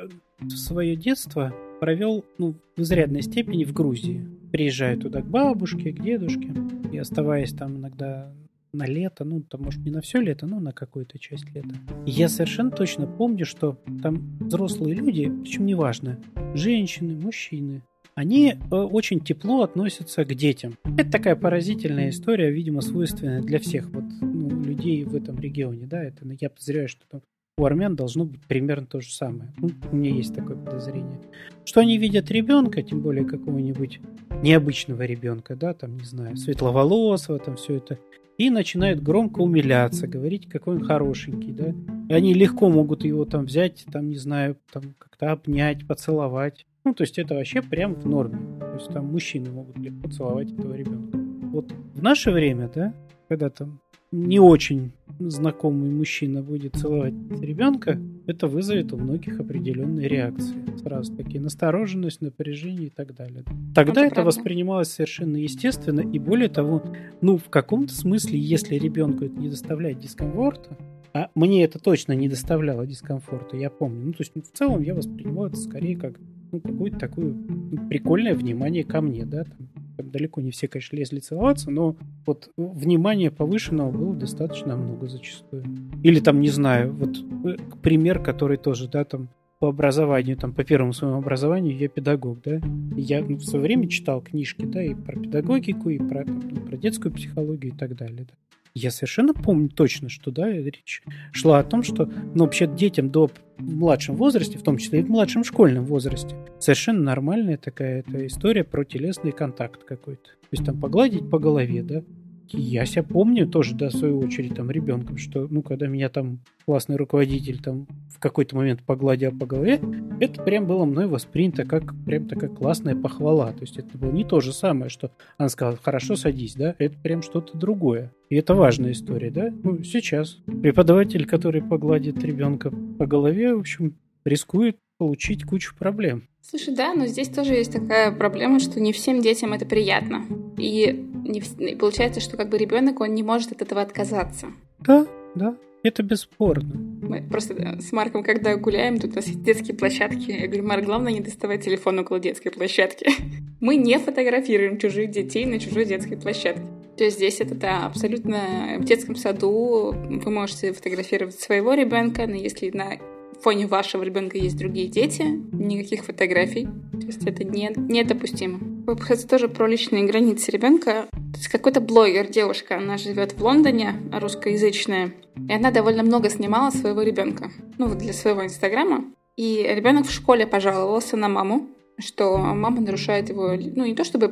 [0.48, 4.26] свое детство провел, ну, в изрядной степени в Грузии.
[4.50, 6.52] Приезжаю туда к бабушке, к дедушке,
[6.92, 8.32] и оставаясь там иногда
[8.72, 11.74] на лето, ну, там, может, не на все лето, но на какую-то часть лета.
[12.04, 16.18] Я совершенно точно помню, что там взрослые люди, причем неважно,
[16.54, 17.82] женщины, мужчины,
[18.14, 20.74] они э, очень тепло относятся к детям.
[20.98, 25.86] Это такая поразительная история, видимо, свойственная для всех вот, ну, людей в этом регионе.
[25.86, 26.02] Да?
[26.02, 27.22] Это, ну, я подозреваю, что там
[27.58, 29.52] у армян должно быть примерно то же самое.
[29.58, 31.20] Ну, у меня есть такое подозрение.
[31.64, 34.00] Что они видят ребенка, тем более какого-нибудь
[34.42, 37.98] необычного ребенка, да, там, не знаю, светловолосого, там все это,
[38.38, 41.74] и начинают громко умиляться, говорить, какой он хорошенький, да.
[42.08, 46.66] И они легко могут его там взять, там, не знаю, там как-то обнять, поцеловать.
[46.84, 48.38] Ну, то есть это вообще прям в норме.
[48.58, 51.18] То есть там мужчины могут легко целовать этого ребенка.
[51.52, 52.94] Вот в наше время, да,
[53.28, 60.56] когда там не очень знакомый мужчина будет целовать ребенка, это вызовет у многих определенные реакции.
[60.78, 63.44] Сразу такие настороженность, напряжение и так далее.
[63.74, 66.82] Тогда это, это воспринималось совершенно естественно, и более того,
[67.20, 70.76] ну, в каком-то смысле, если ребенку это не доставляет дискомфорта,
[71.14, 74.06] а мне это точно не доставляло дискомфорта, я помню.
[74.06, 76.18] Ну, то есть, ну, в целом я воспринимал это скорее как
[76.52, 80.96] ну, какое-то такое ну, прикольное внимание ко мне, да, там, там далеко не все, конечно,
[80.96, 85.64] лезли целоваться, но вот внимания повышенного было достаточно много зачастую.
[86.02, 90.64] Или там, не знаю, вот э, пример, который тоже, да, там, по образованию, там, по
[90.64, 92.60] первому своему образованию я педагог, да.
[92.96, 96.76] Я ну, в свое время читал книжки, да, и про педагогику, и про, там, про
[96.76, 98.34] детскую психологию и так далее, да.
[98.74, 103.30] Я совершенно помню точно, что да, речь шла о том, что ну, вообще детям до
[103.58, 108.64] младшем возрасте, в том числе и в младшем школьном возрасте, совершенно нормальная такая эта история
[108.64, 110.22] про телесный контакт какой-то.
[110.22, 112.02] То есть там погладить по голове, да,
[112.48, 116.40] я себя помню тоже, да, в свою очередь, там, ребенком, что, ну, когда меня там
[116.64, 119.80] классный руководитель там в какой-то момент погладил по голове,
[120.20, 123.52] это прям было мной воспринято как прям такая классная похвала.
[123.52, 126.96] То есть это было не то же самое, что она сказала, хорошо, садись, да, это
[126.98, 128.12] прям что-то другое.
[128.28, 129.52] И это важная история, да.
[129.62, 136.28] Ну, сейчас преподаватель, который погладит ребенка по голове, в общем, рискует получить кучу проблем.
[136.42, 140.26] Слушай, да, но здесь тоже есть такая проблема, что не всем детям это приятно.
[140.58, 140.92] И,
[141.24, 144.48] не, и получается, что как бы ребенок, он не может от этого отказаться.
[144.80, 146.74] Да, да, это бесспорно.
[147.02, 150.30] Мы просто э, с Марком, когда гуляем, тут у нас есть детские площадки.
[150.30, 153.10] Я говорю, Марк, главное не доставать телефон около детской площадки.
[153.60, 156.66] Мы не фотографируем чужих детей на чужой детской площадке.
[156.96, 162.34] То есть здесь это да, абсолютно в детском саду вы можете фотографировать своего ребенка, но
[162.34, 162.98] если на
[163.42, 166.68] фоне вашего ребенка есть другие дети, никаких фотографий.
[166.92, 168.60] То есть это не, недопустимо.
[168.98, 171.08] Кстати, тоже про личные границы ребенка.
[171.10, 175.12] То есть какой-то блогер, девушка, она живет в Лондоне, русскоязычная,
[175.48, 179.04] и она довольно много снимала своего ребенка, ну, для своего инстаграма.
[179.36, 184.28] И ребенок в школе пожаловался на маму, что мама нарушает его, ну, не то чтобы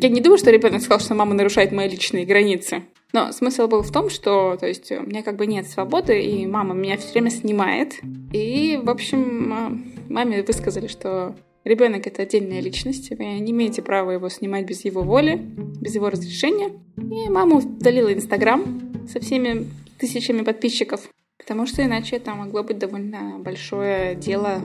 [0.00, 2.82] я не думаю, что ребенок сказал, что мама нарушает мои личные границы.
[3.14, 6.46] Но смысл был в том, что, то есть, у меня как бы нет свободы, и
[6.46, 7.94] мама меня все время снимает.
[8.32, 14.28] И, в общем, маме высказали, что ребенок это отдельная личность, вы не имеете права его
[14.28, 15.36] снимать без его воли,
[15.80, 16.72] без его разрешения.
[16.96, 18.64] И мама удалила Инстаграм
[19.08, 19.68] со всеми
[20.00, 24.60] тысячами подписчиков, потому что иначе это могло быть довольно большое дело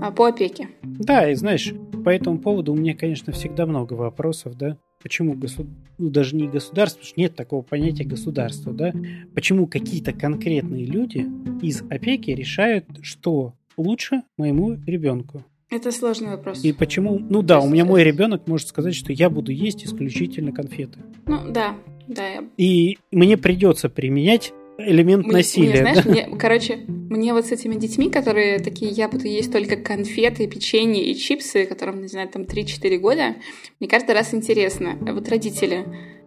[0.00, 0.70] а, по опеке.
[0.82, 4.78] Да, и знаешь, по этому поводу у меня, конечно, всегда много вопросов, да.
[5.02, 8.92] Почему государство, ну даже не государство, потому что нет такого понятия государства, да.
[9.34, 11.26] Почему какие-то конкретные люди
[11.62, 15.44] из опеки решают, что лучше моему ребенку?
[15.70, 16.64] Это сложный вопрос.
[16.64, 17.18] И почему?
[17.18, 20.98] Ну да, у меня мой ребенок может сказать, что я буду есть исключительно конфеты.
[21.26, 21.76] Ну да,
[22.08, 22.26] да.
[22.26, 22.44] Я...
[22.56, 24.52] И мне придется применять
[24.86, 25.82] элемент мне, насилия.
[25.82, 29.76] Мне, знаешь, мне, короче, мне вот с этими детьми, которые такие, я буду есть только
[29.76, 33.36] конфеты, печенье и чипсы, которым, не знаю, там 3-4 года,
[33.78, 34.96] мне каждый раз интересно.
[35.00, 35.86] Вот родители,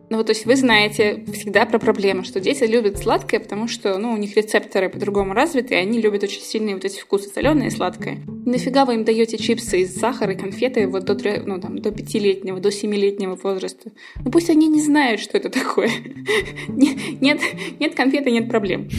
[0.10, 3.98] ну вот, то есть вы знаете всегда про проблему, что дети любят сладкое, потому что,
[3.98, 7.68] ну, у них рецепторы по-другому развиты, и они любят очень сильные вот эти вкусы, соленые
[7.68, 8.20] и сладкое.
[8.46, 12.60] Нафига вы им даете чипсы из сахара и конфеты вот до, ну, там, до пятилетнего,
[12.60, 13.92] до семилетнего возраста?
[14.24, 15.90] Ну пусть они не знают, что это такое.
[16.68, 17.40] Нет,
[17.80, 18.90] нет конфеты, нет проблем.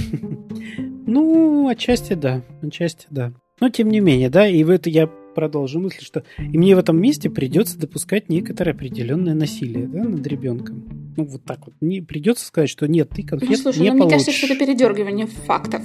[1.07, 3.33] Ну, отчасти да, отчасти да.
[3.61, 6.79] Но тем не менее, да, и в это я продолжу мысль, что и мне в
[6.79, 11.13] этом месте придется допускать некоторое определенное насилие да, над ребенком.
[11.17, 11.75] Ну, вот так вот.
[11.81, 14.17] Не придется сказать, что нет, ты конфет ну, слушай, не ну, получишь.
[14.17, 15.83] мне кажется, что это передергивание фактов.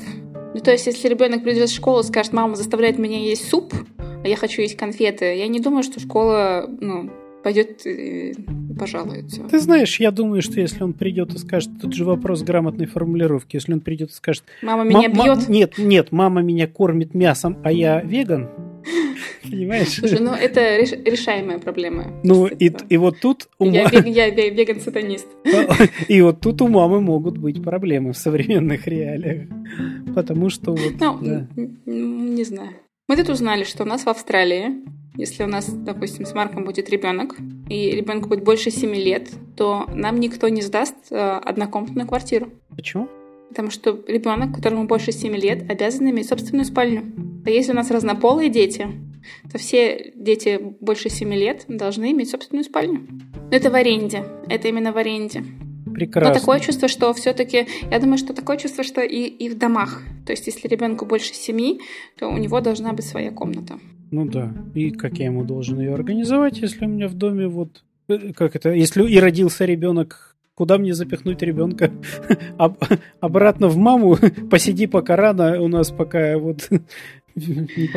[0.53, 3.73] Ну, то есть, если ребенок придет в школу и скажет, мама заставляет меня есть суп,
[4.23, 7.11] а я хочу есть конфеты, я не думаю, что школа, ну,
[7.43, 8.33] пойдет и
[8.77, 9.43] пожалуется.
[9.43, 13.55] Ты знаешь, я думаю, что если он придет и скажет, тут же вопрос грамотной формулировки,
[13.55, 14.43] если он придет и скажет...
[14.61, 15.47] Мама меня бьет?
[15.49, 18.49] Нет, нет, мама меня кормит мясом, а я веган,
[19.49, 19.99] Понимаешь?
[19.99, 22.05] Слушай, ну это реш, решаемая проблема.
[22.23, 23.47] Ну и, и вот тут...
[23.59, 25.27] У я, вег, я веган-сатанист.
[26.07, 29.47] И вот тут у мамы могут быть проблемы в современных реалиях.
[30.15, 30.93] Потому что вот...
[30.99, 31.47] Ну, да.
[31.85, 32.71] не знаю.
[33.07, 34.83] Мы тут узнали, что у нас в Австралии,
[35.15, 37.35] если у нас, допустим, с Марком будет ребенок,
[37.67, 42.49] и ребенку будет больше 7 лет, то нам никто не сдаст э, однокомнатную квартиру.
[42.75, 43.09] Почему?
[43.49, 47.03] Потому что ребенок, которому больше 7 лет, обязан иметь собственную спальню.
[47.45, 48.87] А если у нас разнополые дети,
[49.51, 53.07] то все дети больше 7 лет должны иметь собственную спальню.
[53.51, 54.23] Это в аренде.
[54.47, 55.43] Это именно в аренде.
[55.93, 56.33] Прекрасно.
[56.33, 60.03] Но такое чувство, что все-таки, я думаю, что такое чувство, что и, и в домах.
[60.25, 61.81] То есть, если ребенку больше семи,
[62.17, 63.79] то у него должна быть своя комната.
[64.11, 64.53] Ну да.
[64.75, 68.55] И как я ему должен ее организовать, если у меня в доме вот э, как
[68.55, 70.29] это, если и родился ребенок
[70.59, 71.89] куда мне запихнуть ребенка?
[73.21, 74.17] Обратно в маму,
[74.51, 76.69] посиди пока рано, у нас пока вот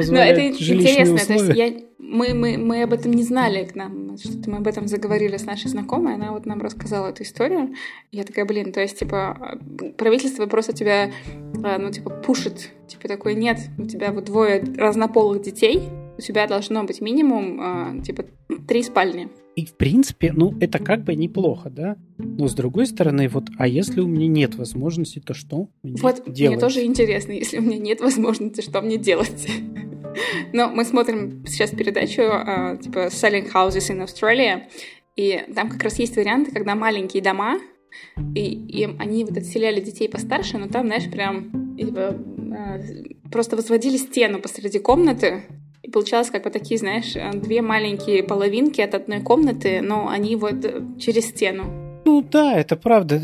[0.09, 1.27] Но это интересно, условия.
[1.27, 4.67] то есть я, мы, мы, мы об этом не знали к нам, что-то мы об
[4.67, 7.75] этом заговорили с нашей знакомой, она вот нам рассказала эту историю.
[8.11, 9.59] Я такая, блин, то есть, типа,
[9.97, 11.11] правительство просто тебя,
[11.65, 15.83] а, ну, типа, пушит, типа, такой, нет, у тебя вот двое разнополых детей,
[16.19, 18.25] у тебя должно быть минимум, а, типа,
[18.69, 19.29] три спальни.
[19.55, 21.97] И, в принципе, ну, это как бы неплохо, да?
[22.17, 26.23] Но, с другой стороны, вот, а если у меня нет возможности, то что мне вот,
[26.27, 26.57] делать?
[26.57, 29.47] мне тоже интересно, если у меня нет возможности, что мне делать?
[30.53, 34.63] Но мы смотрим сейчас передачу, а, типа, Selling Houses in Australia,
[35.17, 37.59] и там как раз есть варианты, когда маленькие дома,
[38.35, 42.17] и, и они вот отселяли детей постарше, но там, знаешь, прям типа,
[42.57, 42.81] а,
[43.31, 45.43] просто возводили стену посреди комнаты,
[45.93, 51.27] получалось как бы такие, знаешь, две маленькие половинки от одной комнаты, но они вот через
[51.27, 51.65] стену.
[52.05, 53.23] Ну да, это правда.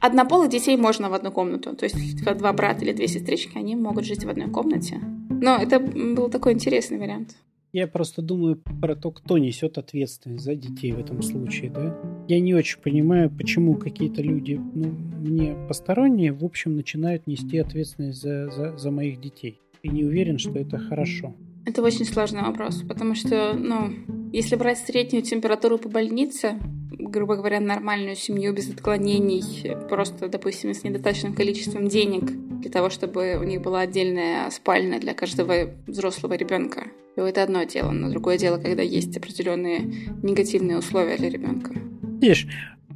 [0.00, 1.74] Однополых детей можно в одну комнату.
[1.74, 5.00] То есть два брата или две сестрички, они могут жить в одной комнате.
[5.30, 7.36] Но это был такой интересный вариант.
[7.72, 11.98] Я просто думаю про то, кто несет ответственность за детей в этом случае, да?
[12.28, 18.22] Я не очень понимаю, почему какие-то люди, ну, мне посторонние, в общем, начинают нести ответственность
[18.22, 19.60] за, за, за моих детей.
[19.82, 21.34] И не уверен, что это хорошо.
[21.66, 23.92] Это очень сложный вопрос, потому что, ну,
[24.32, 26.58] если брать среднюю температуру по больнице,
[26.90, 29.42] грубо говоря, нормальную семью без отклонений,
[29.88, 32.24] просто, допустим, с недостаточным количеством денег
[32.60, 36.84] для того, чтобы у них была отдельная спальня для каждого взрослого ребенка,
[37.16, 37.92] то это одно дело.
[37.92, 39.80] Но другое дело, когда есть определенные
[40.22, 41.72] негативные условия для ребенка.
[42.20, 42.46] Видишь,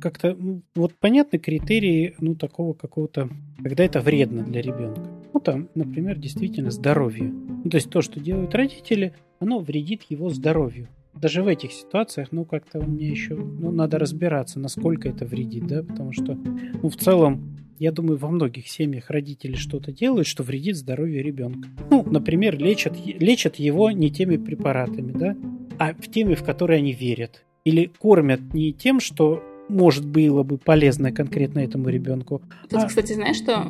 [0.00, 0.37] как-то
[0.74, 3.31] вот понятны критерии, ну, такого какого-то,
[3.62, 5.17] когда это вредно для ребенка.
[5.32, 7.28] Ну, там, например, действительно здоровье.
[7.28, 10.88] Ну, то есть то, что делают родители, оно вредит его здоровью.
[11.14, 15.82] Даже в этих ситуациях, ну, как-то мне еще, ну, надо разбираться, насколько это вредит, да,
[15.82, 20.76] потому что, ну, в целом, я думаю, во многих семьях родители что-то делают, что вредит
[20.76, 21.68] здоровью ребенка.
[21.90, 25.36] Ну, например, лечат, лечат его не теми препаратами, да,
[25.78, 27.44] а в теме, в которые они верят.
[27.64, 32.42] Или кормят не тем, что может было бы полезно конкретно этому ребенку.
[32.68, 32.86] Тут, а...
[32.86, 33.66] кстати, знаешь, что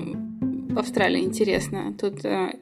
[0.78, 1.92] в Австралии интересно?
[2.00, 2.52] Тут, э,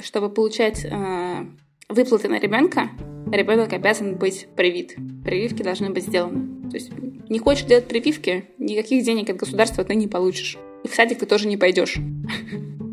[0.00, 1.46] чтобы получать э,
[1.88, 2.90] выплаты на ребенка,
[3.32, 4.94] ребенок обязан быть привит.
[5.24, 6.70] Прививки должны быть сделаны.
[6.70, 6.92] То есть
[7.28, 10.56] не хочешь делать прививки, никаких денег от государства ты не получишь.
[10.84, 11.96] И в садик ты тоже не пойдешь.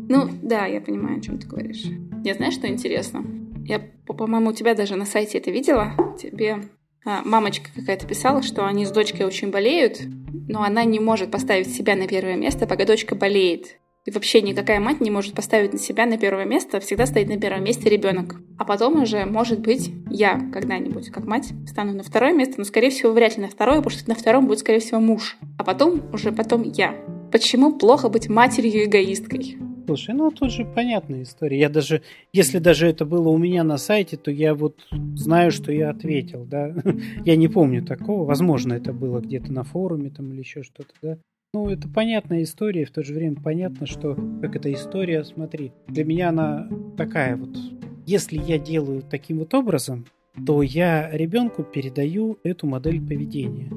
[0.08, 1.84] Ну, да, я понимаю, о чем ты говоришь.
[2.22, 3.24] Я знаю, что интересно.
[3.64, 5.94] Я, по-моему, у тебя даже на сайте это видела.
[6.20, 6.64] Тебе
[7.06, 10.00] а, мамочка какая-то писала, что они с дочкой очень болеют,
[10.48, 13.78] но она не может поставить себя на первое место, пока дочка болеет.
[14.04, 17.38] И вообще никакая мать не может поставить на себя на первое место, всегда стоит на
[17.38, 18.34] первом месте ребенок.
[18.58, 22.90] А потом уже, может быть, я когда-нибудь, как мать, стану на второе место, но, скорее
[22.90, 25.36] всего, вряд ли на второе, потому что на втором будет, скорее всего, муж.
[25.56, 26.96] А потом, уже потом я.
[27.30, 29.56] Почему плохо быть матерью-эгоисткой?
[29.86, 31.58] Слушай, ну тут же понятная история.
[31.58, 35.72] Я даже, если даже это было у меня на сайте, то я вот знаю, что
[35.72, 36.74] я ответил, да.
[37.24, 38.24] Я не помню такого.
[38.24, 41.18] Возможно, это было где-то на форуме там или еще что-то, да.
[41.54, 46.02] Ну, это понятная история, в то же время понятно, что как эта история, смотри, для
[46.02, 47.54] меня она такая вот.
[48.06, 50.06] Если я делаю таким вот образом,
[50.46, 53.70] то я ребенку передаю эту модель поведения.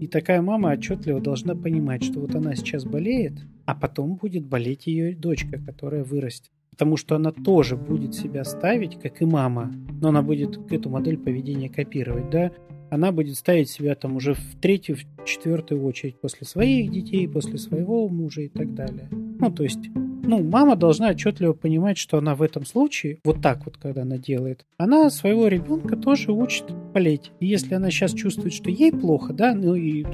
[0.00, 4.88] И такая мама отчетливо должна понимать, что вот она сейчас болеет, а потом будет болеть
[4.88, 6.50] ее дочка, которая вырастет.
[6.72, 11.16] Потому что она тоже будет себя ставить, как и мама, но она будет эту модель
[11.16, 12.50] поведения копировать, да,
[12.90, 17.58] она будет ставить себя там уже в третью, в четвертую очередь после своих детей, после
[17.58, 19.08] своего мужа и так далее.
[19.10, 23.64] Ну, то есть, ну, мама должна отчетливо понимать, что она в этом случае, вот так
[23.64, 27.32] вот, когда она делает, она своего ребенка тоже учит болеть.
[27.40, 30.04] И если она сейчас чувствует, что ей плохо, да, ну и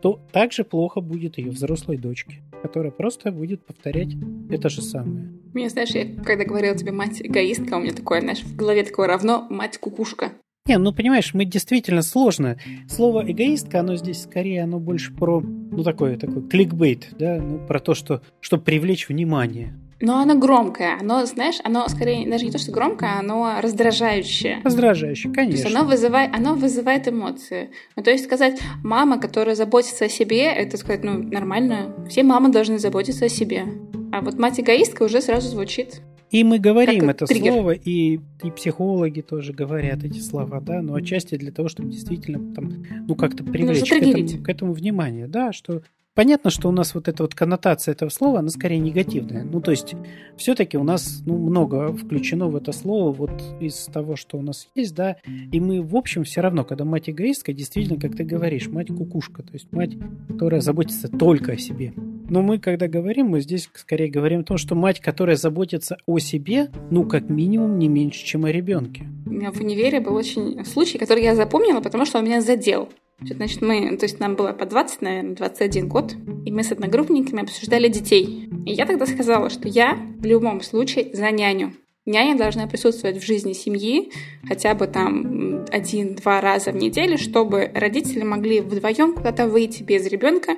[0.00, 4.14] то также плохо будет ее взрослой дочке, которая просто будет повторять
[4.50, 5.28] это же самое.
[5.52, 9.08] Мне, знаешь, я когда говорила тебе мать эгоистка, у меня такое, знаешь, в голове такое
[9.08, 10.32] равно мать кукушка.
[10.70, 12.56] Не, ну понимаешь, мы действительно сложно.
[12.88, 17.80] Слово эгоистка, оно здесь скорее, оно больше про, ну такой, такой кликбейт, да, ну про
[17.80, 19.74] то, что, чтобы привлечь внимание.
[20.00, 24.60] Но оно громкое, оно, знаешь, оно скорее даже не то, что громкое, оно раздражающее.
[24.62, 25.60] Раздражающее, конечно.
[25.60, 27.70] То есть оно вызывает, оно вызывает эмоции.
[27.96, 31.96] Ну, то есть сказать, мама, которая заботится о себе, это сказать, ну, нормально.
[32.08, 33.64] Все мамы должны заботиться о себе.
[34.12, 36.00] А вот мать-эгоистка уже сразу звучит
[36.30, 37.52] и мы говорим как это триггер.
[37.52, 42.54] слово, и, и психологи тоже говорят эти слова, да, но отчасти для того, чтобы действительно
[42.54, 45.82] там, ну, как-то привлечь к этому, к этому внимание, да, что
[46.14, 49.44] Понятно, что у нас вот эта вот коннотация этого слова, она скорее негативная.
[49.44, 49.94] Ну, то есть,
[50.36, 53.30] все-таки у нас ну, много включено в это слово вот
[53.60, 55.16] из того, что у нас есть, да,
[55.52, 59.44] и мы, в общем, все равно, когда мать эгоистка, действительно, как ты говоришь, мать кукушка,
[59.44, 59.92] то есть мать,
[60.28, 61.94] которая заботится только о себе.
[62.28, 66.18] Но мы, когда говорим, мы здесь скорее говорим о том, что мать, которая заботится о
[66.18, 69.04] себе, ну, как минимум, не меньше, чем о ребенке.
[69.26, 72.88] У меня в универе был очень случай, который я запомнила, потому что он меня задел.
[73.22, 76.14] Значит, мы, то есть нам было по 20, наверное, 21 год,
[76.44, 78.48] и мы с одногруппниками обсуждали детей.
[78.66, 81.74] И я тогда сказала, что я в любом случае за няню.
[82.06, 84.10] Няня должна присутствовать в жизни семьи
[84.48, 90.56] хотя бы там один-два раза в неделю, чтобы родители могли вдвоем куда-то выйти без ребенка,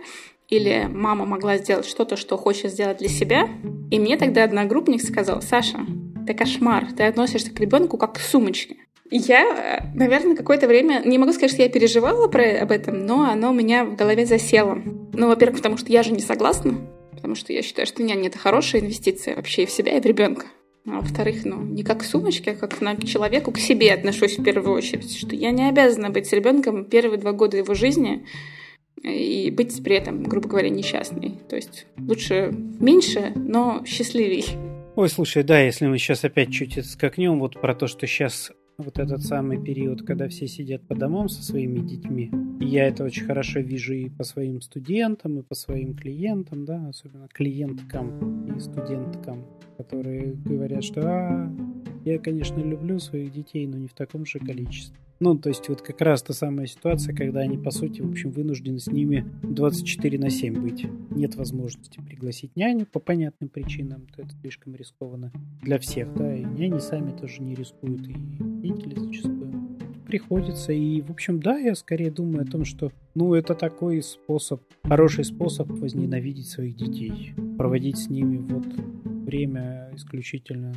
[0.49, 3.49] или мама могла сделать что-то, что хочет сделать для себя.
[3.91, 5.79] И мне тогда одногруппник сказал, Саша,
[6.27, 8.77] ты кошмар, ты относишься к ребенку как к сумочке.
[9.15, 13.51] Я, наверное, какое-то время, не могу сказать, что я переживала про, об этом, но оно
[13.51, 14.81] у меня в голове засело.
[15.13, 16.79] Ну, во-первых, потому что я же не согласна,
[17.11, 20.07] потому что я считаю, что няня— это хорошая инвестиция вообще и в себя, и в
[20.07, 20.47] ребенка.
[20.87, 24.43] А во-вторых, ну, не как к сумочке, а как к человеку, к себе отношусь в
[24.43, 28.25] первую очередь, что я не обязана быть с ребенком первые два года его жизни
[29.03, 31.39] и быть при этом, грубо говоря, несчастной.
[31.51, 32.51] То есть лучше
[32.81, 34.47] меньше, но счастливей.
[34.97, 38.99] Ой, слушай, да, если мы сейчас опять чуть скакнем вот про то, что сейчас вот
[38.99, 42.31] этот самый период, когда все сидят по домам со своими детьми.
[42.61, 46.89] И я это очень хорошо вижу и по своим студентам, и по своим клиентам, да,
[46.89, 49.45] особенно клиенткам и студенткам,
[49.77, 51.53] которые говорят, что а,
[52.05, 54.97] я, конечно, люблю своих детей, но не в таком же количестве.
[55.21, 58.33] Ну, то есть вот как раз та самая ситуация, когда они, по сути, в общем,
[58.33, 60.85] вынуждены с ними 24 на 7 быть.
[61.11, 65.31] Нет возможности пригласить няню по понятным причинам, то это слишком рискованно
[65.63, 68.15] для всех, да, и няни сами тоже не рискуют, и
[68.63, 69.53] родители зачастую
[70.07, 70.73] приходится.
[70.73, 75.25] И, в общем, да, я скорее думаю о том, что, ну, это такой способ, хороший
[75.25, 78.67] способ возненавидеть своих детей, проводить с ними вот
[79.25, 80.75] время исключительно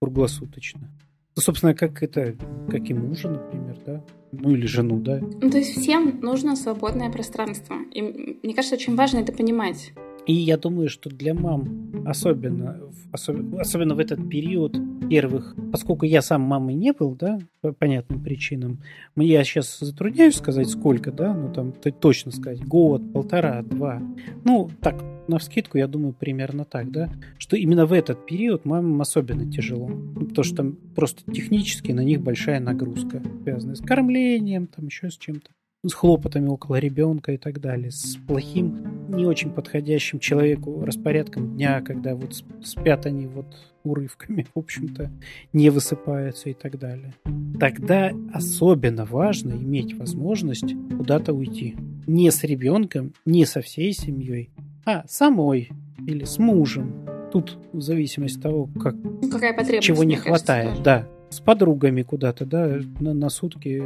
[0.00, 0.88] круглосуточно.
[1.36, 2.36] Ну, собственно, как это,
[2.68, 4.04] как и мужа, например, да?
[4.32, 5.20] Ну, или жену, да?
[5.20, 7.76] Ну, то есть всем нужно свободное пространство.
[7.92, 9.92] И мне кажется, очень важно это понимать.
[10.26, 12.78] И я думаю, что для мам особенно,
[13.12, 14.76] особенно, в этот период
[15.08, 18.80] первых, поскольку я сам мамой не был, да, по понятным причинам,
[19.16, 24.00] я сейчас затрудняюсь сказать сколько, да, ну там точно сказать, год, полтора, два.
[24.44, 29.00] Ну, так, на вскидку, я думаю, примерно так, да, что именно в этот период мамам
[29.00, 34.66] особенно тяжело, ну, потому что там просто технически на них большая нагрузка, связанная с кормлением,
[34.66, 35.50] там еще с чем-то
[35.84, 41.80] с хлопотами около ребенка и так далее, с плохим не очень подходящим человеку распорядком дня,
[41.80, 43.46] когда вот спят они вот
[43.82, 45.10] урывками, в общем-то,
[45.52, 47.14] не высыпаются и так далее.
[47.58, 51.76] Тогда особенно важно иметь возможность куда-то уйти.
[52.06, 54.50] Не с ребенком, не со всей семьей,
[54.84, 55.70] а самой
[56.06, 57.06] или с мужем.
[57.32, 58.96] Тут в зависимости от того, как,
[59.30, 60.70] Какая чего не хватает.
[60.70, 63.82] Кажется, да, с подругами куда-то, да, на, на сутки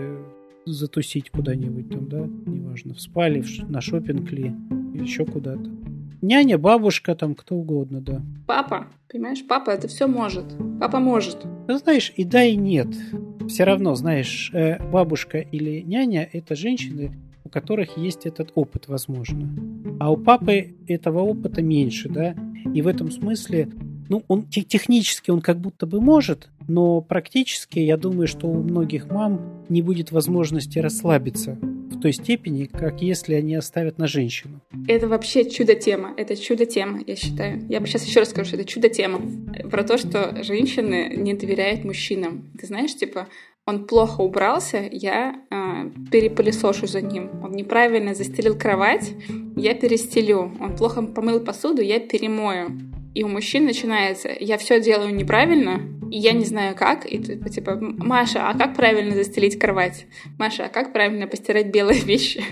[0.67, 4.53] затусить куда-нибудь там, да, неважно, в спале, в, на шопинг ли,
[4.95, 5.71] еще куда-то.
[6.23, 8.23] Няня, бабушка, там, кто угодно, да.
[8.47, 10.47] Папа, понимаешь, папа это все может.
[10.81, 11.45] Папа может.
[11.69, 12.89] Ну, знаешь, и да, и нет.
[13.47, 17.13] Все равно, знаешь, э, бабушка или няня– это женщины,
[17.45, 19.51] у которых есть этот опыт, возможно.
[20.01, 22.35] А у папы этого опыта меньше, да.
[22.73, 23.69] И в этом смысле
[24.09, 29.11] ну, он технически он как будто бы может, но практически я думаю, что у многих
[29.11, 34.61] мам не будет возможности расслабиться в той степени, как если они оставят на женщину.
[34.89, 36.15] Это вообще чудо-тема.
[36.17, 37.65] Это чудо-тема, я считаю.
[37.69, 39.21] Я бы сейчас еще раз скажу, что это чудо-тема.
[39.71, 42.51] Про то, что женщины не доверяют мужчинам.
[42.59, 43.29] Ты знаешь, типа,
[43.67, 47.31] он плохо убрался, я э, перепылесошу за ним.
[47.43, 49.13] Он неправильно застелил кровать,
[49.57, 50.53] я перестелю.
[50.61, 52.79] Он плохо помыл посуду, я перемою
[53.15, 57.49] и у мужчин начинается «я все делаю неправильно, и я не знаю как», и типа,
[57.49, 60.07] типа «Маша, а как правильно застелить кровать?
[60.39, 62.43] Маша, а как правильно постирать белые вещи?»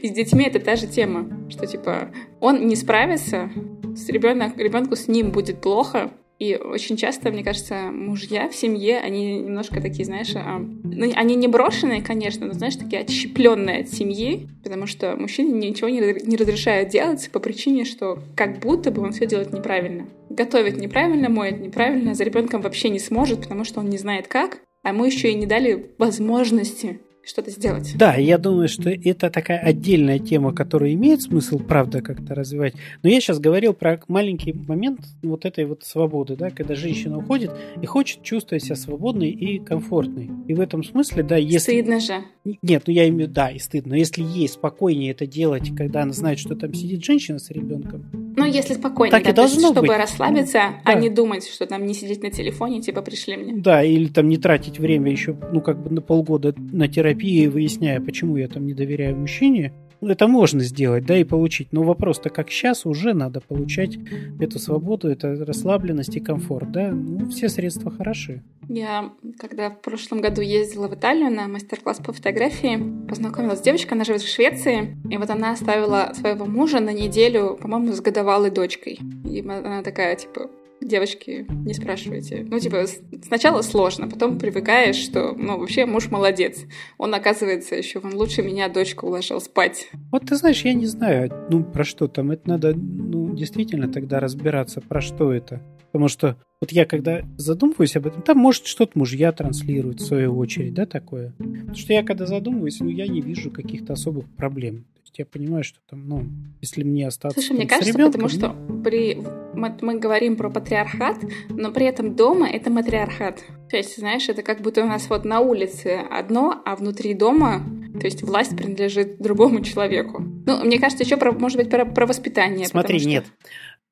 [0.00, 2.10] И с детьми это та же тема, что типа
[2.40, 3.50] он не справится,
[3.94, 8.98] с ребенок, ребенку с ним будет плохо, и очень часто, мне кажется, мужья в семье,
[8.98, 13.88] они немножко такие, знаешь, а, ну, они не брошенные, конечно, но, знаешь, такие отщепленные от
[13.88, 19.02] семьи, потому что мужчине ничего не, не разрешают делать по причине, что как будто бы
[19.02, 20.08] он все делает неправильно.
[20.28, 24.58] Готовит неправильно, моет неправильно, за ребенком вообще не сможет, потому что он не знает как,
[24.82, 27.94] а мы еще и не дали возможности что-то сделать.
[27.96, 32.74] Да, я думаю, что это такая отдельная тема, которая имеет смысл, правда, как-то развивать.
[33.02, 37.50] Но я сейчас говорил про маленький момент вот этой вот свободы, да, когда женщина уходит
[37.80, 40.30] и хочет чувствовать себя свободной и комфортной.
[40.48, 41.72] И в этом смысле, да, если...
[41.72, 42.24] Стыдно же.
[42.62, 43.90] Нет, ну я имею, да, и стыдно.
[43.90, 48.23] Но если ей спокойнее это делать, когда она знает, что там сидит женщина с ребенком.
[48.36, 49.96] Ну, если спокойнее, так да, и должно чтобы быть.
[49.96, 50.80] расслабиться, да.
[50.84, 53.54] а не думать, что там не сидеть на телефоне, типа пришли мне.
[53.56, 58.00] Да, или там не тратить время еще, ну, как бы на полгода на терапии, выясняя,
[58.00, 61.68] почему я там не доверяю мужчине, ну, это можно сделать, да, и получить.
[61.72, 63.98] Но вопрос-то как сейчас уже надо получать
[64.40, 66.90] эту свободу, эту расслабленность и комфорт, да.
[66.90, 68.42] Ну, все средства хороши.
[68.68, 73.92] Я, когда в прошлом году ездила в Италию на мастер-класс по фотографии, познакомилась с девочкой,
[73.92, 78.50] она живет в Швеции, и вот она оставила своего мужа на неделю, по-моему, с годовалой
[78.50, 78.98] дочкой.
[79.28, 80.50] И она такая, типа,
[80.86, 82.46] девочки, не спрашивайте.
[82.48, 82.84] Ну, типа,
[83.26, 86.60] сначала сложно, потом привыкаешь, что, ну, вообще муж молодец.
[86.98, 89.88] Он, оказывается, еще он лучше меня дочку уложил спать.
[90.12, 92.30] Вот ты знаешь, я не знаю, ну, про что там.
[92.30, 95.60] Это надо, ну, действительно тогда разбираться, про что это.
[95.86, 100.36] Потому что вот я когда задумываюсь об этом, там может что-то мужья транслируют в свою
[100.36, 101.32] очередь, да, такое.
[101.38, 105.62] Потому что я когда задумываюсь, ну, я не вижу каких-то особых проблем есть я понимаю,
[105.64, 106.24] что там, ну,
[106.60, 108.82] если мне остаться Слушай, мне кажется, ребенком, потому что ну...
[108.82, 109.16] при
[109.54, 111.18] мы, мы говорим про патриархат,
[111.50, 113.44] но при этом дома это матриархат.
[113.70, 117.64] То есть, знаешь, это как будто у нас вот на улице одно, а внутри дома,
[118.00, 120.22] то есть власть принадлежит другому человеку.
[120.46, 122.66] Ну, мне кажется, еще про, может быть про, про воспитание.
[122.66, 123.08] Смотри, что...
[123.08, 123.24] нет.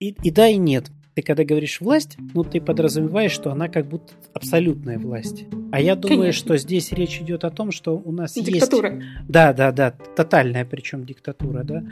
[0.01, 3.87] И, и да, и нет ты когда говоришь власть, ну ты подразумеваешь, что она как
[3.87, 5.45] будто абсолютная власть.
[5.71, 6.47] А я думаю, Конечно.
[6.47, 8.95] что здесь речь идет о том, что у нас диктатура.
[8.95, 9.07] есть...
[9.29, 11.85] Да, да, да, тотальная причем диктатура, да.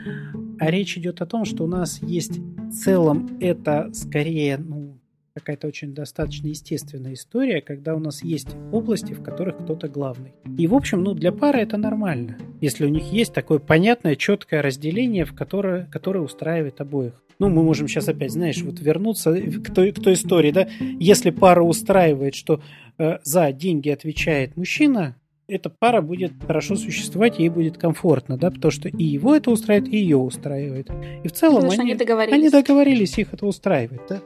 [0.59, 4.97] А речь идет о том, что у нас есть в целом это скорее, ну,
[5.33, 10.33] какая-то очень достаточно естественная история, когда у нас есть области, в которых кто-то главный.
[10.57, 14.61] И, в общем, ну, для пары это нормально, если у них есть такое понятное, четкое
[14.61, 17.13] разделение, в которое, которое устраивает обоих.
[17.41, 20.67] Ну, мы можем сейчас опять, знаешь, вот вернуться к той, к той истории, да,
[20.99, 22.61] если пара устраивает, что
[22.99, 25.15] э, за деньги отвечает мужчина,
[25.47, 29.91] эта пара будет хорошо существовать, ей будет комфортно, да, потому что и его это устраивает,
[29.91, 30.91] и ее устраивает.
[31.23, 32.37] И в целом они, они договорились.
[32.37, 34.21] они договорились, их это устраивает, да.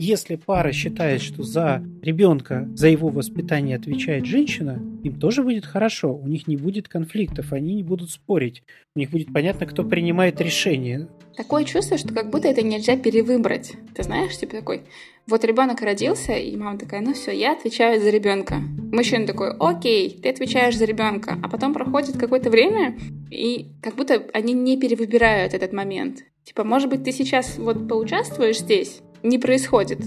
[0.00, 6.14] Если пара считает, что за ребенка, за его воспитание отвечает женщина, им тоже будет хорошо,
[6.14, 8.62] у них не будет конфликтов, они не будут спорить,
[8.94, 11.08] у них будет понятно, кто принимает решение.
[11.36, 13.72] Такое чувство, что как будто это нельзя перевыбрать.
[13.96, 14.82] Ты знаешь, типа такой,
[15.26, 18.60] вот ребенок родился, и мама такая, ну все, я отвечаю за ребенка.
[18.92, 21.38] Мужчина такой, окей, ты отвечаешь за ребенка.
[21.42, 22.96] А потом проходит какое-то время,
[23.30, 26.20] и как будто они не перевыбирают этот момент.
[26.44, 30.00] Типа, может быть, ты сейчас вот поучаствуешь здесь, не происходит.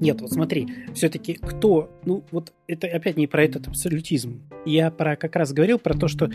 [0.00, 4.42] Нет, вот смотри, все-таки кто, ну вот это опять не про этот абсолютизм.
[4.66, 6.30] Я про как раз говорил про то, что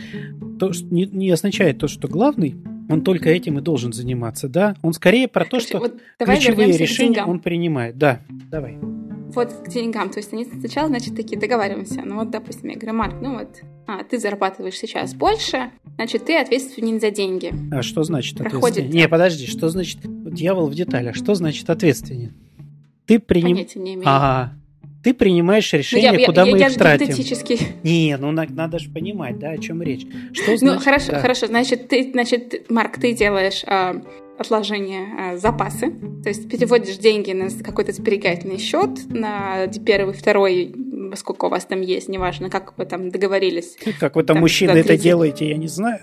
[0.59, 2.55] то что не, не означает то, что главный
[2.89, 4.75] он только этим и должен заниматься, да?
[4.81, 7.97] Он скорее про то, что вот ключевые решения он принимает.
[7.97, 8.77] Да, давай.
[9.33, 10.09] Вот к деньгам.
[10.09, 12.01] То есть они сначала, значит, такие договариваемся.
[12.03, 16.37] Ну вот, допустим, я говорю, Марк, ну вот, а, ты зарабатываешь сейчас больше, значит, ты
[16.37, 17.53] ответственен за деньги.
[17.71, 18.77] А что значит Проходит...
[18.77, 19.03] ответственен?
[19.03, 19.99] Не, подожди, что значит...
[20.31, 21.15] Дьявол в деталях.
[21.15, 22.33] Что значит ответственен?
[23.05, 23.55] Ты приним...
[23.55, 24.07] Понятия не имею.
[24.07, 24.53] Ага,
[25.03, 27.73] ты принимаешь решение, ну, я, куда я, мы я, их я тратим.
[27.83, 30.05] Не, ну надо же понимать, да, о чем речь.
[30.33, 31.19] Что ну, значит, ну хорошо, да.
[31.19, 31.47] хорошо.
[31.47, 34.01] Значит, ты, значит, Марк, ты делаешь э,
[34.37, 35.91] отложения, э, запасы,
[36.23, 40.73] то есть переводишь деньги на какой-то сберегательный счет на первый, второй,
[41.15, 43.77] сколько у вас там есть, неважно, как вы там договорились.
[43.99, 46.01] Как вы там, там мужчины, это делаете, я не знаю.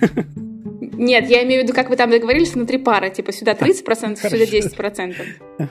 [1.02, 4.44] Нет, я имею в виду, как вы там договорились внутри пары, типа сюда 30%, сюда
[4.44, 5.14] 10%.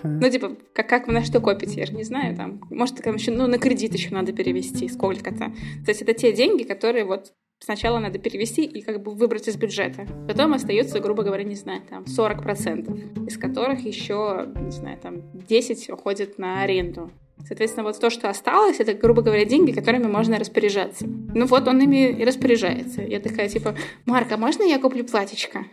[0.03, 3.15] Ну, типа, как, как вы на что копите, я же не знаю, там, может, там
[3.15, 5.53] еще, ну, на кредит еще надо перевести сколько-то.
[5.85, 9.55] То есть это те деньги, которые вот сначала надо перевести и как бы выбрать из
[9.55, 10.05] бюджета.
[10.27, 15.91] Потом остается, грубо говоря, не знаю, там 40%, из которых еще, не знаю, там 10
[15.91, 17.09] уходит на аренду.
[17.47, 21.05] Соответственно, вот то, что осталось, это, грубо говоря, деньги, которыми можно распоряжаться.
[21.07, 23.01] Ну вот он ими и распоряжается.
[23.01, 23.75] Я такая, типа,
[24.05, 25.65] Марк, а можно я куплю платьечко?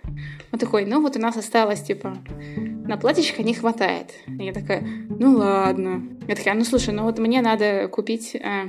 [0.53, 2.19] Он такой, ну вот у нас осталось, типа,
[2.89, 4.15] на платьечко не хватает.
[4.27, 6.03] И я такая, ну ладно.
[6.27, 8.35] Я такая, ну слушай, ну вот мне надо купить...
[8.35, 8.65] Э...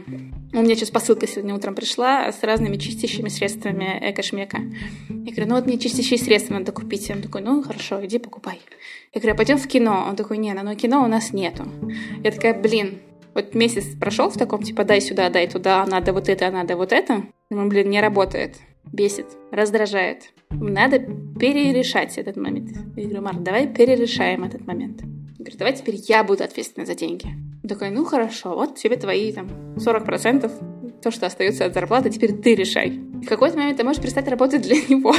[0.51, 4.59] У меня сейчас посылка сегодня утром пришла с разными чистящими средствами эко-шмека.
[5.09, 7.09] Я говорю, ну вот мне чистящие средства надо купить.
[7.09, 8.59] Он такой, ну хорошо, иди покупай.
[9.13, 10.05] Я говорю, «А пойдем в кино.
[10.09, 11.65] Он такой, не, ну кино у нас нету.
[12.23, 12.99] Я такая, блин,
[13.33, 16.91] вот месяц прошел в таком, типа, дай сюда, дай туда, надо вот это, надо вот
[16.91, 17.23] это.
[17.49, 18.57] Думаю, блин, не работает.
[18.91, 20.31] Бесит, раздражает.
[20.49, 20.99] Надо
[21.39, 22.71] перерешать этот момент.
[22.95, 25.01] Я говорю, Марк, давай перерешаем этот момент.
[25.01, 27.27] Я говорю, давай теперь я буду ответственна за деньги.
[27.63, 32.33] Он такой, ну хорошо, вот тебе твои там 40%, то, что остается от зарплаты, теперь
[32.33, 32.89] ты решай.
[32.89, 35.13] В какой-то момент ты можешь перестать работать для него.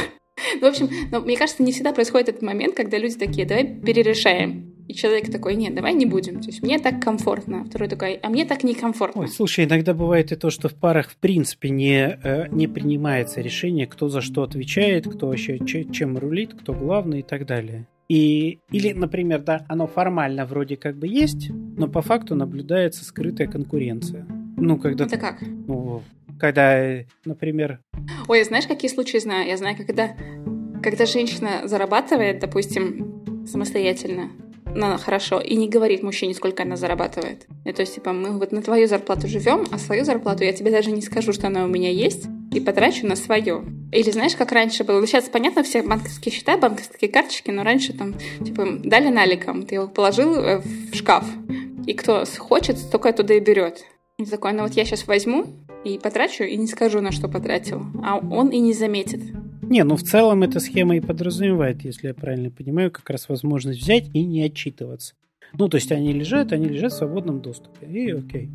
[0.54, 3.64] Ну, в общем, но мне кажется, не всегда происходит этот момент, когда люди такие, давай
[3.64, 4.69] перерешаем.
[4.90, 6.40] И человек такой, нет, давай не будем.
[6.40, 7.64] То есть мне так комфортно.
[7.64, 9.22] Второй такой, а мне так некомфортно.
[9.22, 13.40] Ой, слушай, иногда бывает и то, что в парах в принципе не, э, не принимается
[13.40, 17.86] решение, кто за что отвечает, кто вообще чем рулит, кто главный и так далее.
[18.08, 23.46] И, или, например, да, оно формально вроде как бы есть, но по факту наблюдается скрытая
[23.46, 24.26] конкуренция.
[24.56, 25.04] Ну, когда...
[25.04, 25.40] Это как?
[25.40, 26.02] Ну,
[26.40, 27.78] когда, например...
[28.26, 29.46] Ой, знаешь, какие случаи знаю?
[29.46, 30.16] Я знаю, когда,
[30.82, 34.30] когда женщина зарабатывает, допустим, самостоятельно,
[34.74, 37.46] ну, хорошо, и не говорит мужчине, сколько она зарабатывает.
[37.64, 40.70] И, то есть, типа, мы вот на твою зарплату живем, а свою зарплату я тебе
[40.70, 43.62] даже не скажу, что она у меня есть, и потрачу на свое.
[43.92, 45.06] Или знаешь, как раньше было?
[45.06, 48.14] Сейчас, понятно, все банковские счета, банковские карточки, но раньше там,
[48.44, 51.24] типа, дали наликом, ты его положил э, в шкаф,
[51.86, 53.84] и кто хочет, столько туда и берет.
[54.18, 55.46] И такой, ну вот я сейчас возьму
[55.84, 57.86] и потрачу, и не скажу, на что потратил.
[58.04, 59.20] А он и не заметит.
[59.70, 63.80] Не, ну в целом эта схема и подразумевает, если я правильно понимаю, как раз возможность
[63.80, 65.14] взять и не отчитываться.
[65.56, 67.86] Ну, то есть они лежат, они лежат в свободном доступе.
[67.86, 68.50] И окей.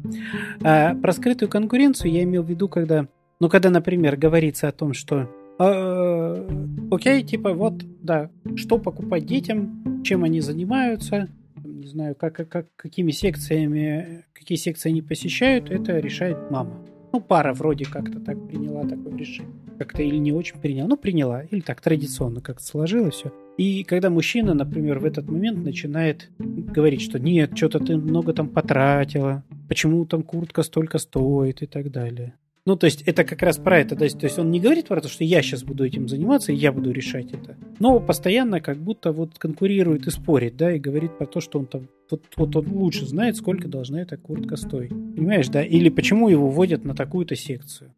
[0.62, 3.08] А, про скрытую конкуренцию я имел в виду, когда,
[3.40, 6.50] ну, когда, например, говорится о том, что э,
[6.92, 11.30] окей, типа, вот, да, что покупать детям, чем они занимаются,
[11.64, 16.86] не знаю, как, как, какими секциями, какие секции они посещают, это решает мама.
[17.14, 19.54] Ну, пара вроде как-то так приняла такое решение.
[19.78, 20.88] Как-то или не очень приняла.
[20.88, 21.44] Ну, приняла.
[21.44, 23.32] Или так традиционно как-то сложилось все.
[23.58, 28.50] И когда мужчина, например, в этот момент начинает говорить, что нет, что-то ты много там
[28.50, 32.34] потратила, почему там куртка столько стоит и так далее.
[32.66, 33.96] Ну, то есть это как раз про это.
[33.96, 36.52] То есть, то есть он не говорит про то, что я сейчас буду этим заниматься,
[36.52, 37.56] и я буду решать это.
[37.80, 41.68] Но постоянно как будто вот конкурирует и спорит, да, и говорит про то, что он
[41.68, 44.90] там вот, вот он лучше знает, сколько должна эта куртка стоить.
[44.90, 45.64] Понимаешь, да?
[45.64, 47.94] Или почему его вводят на такую-то секцию.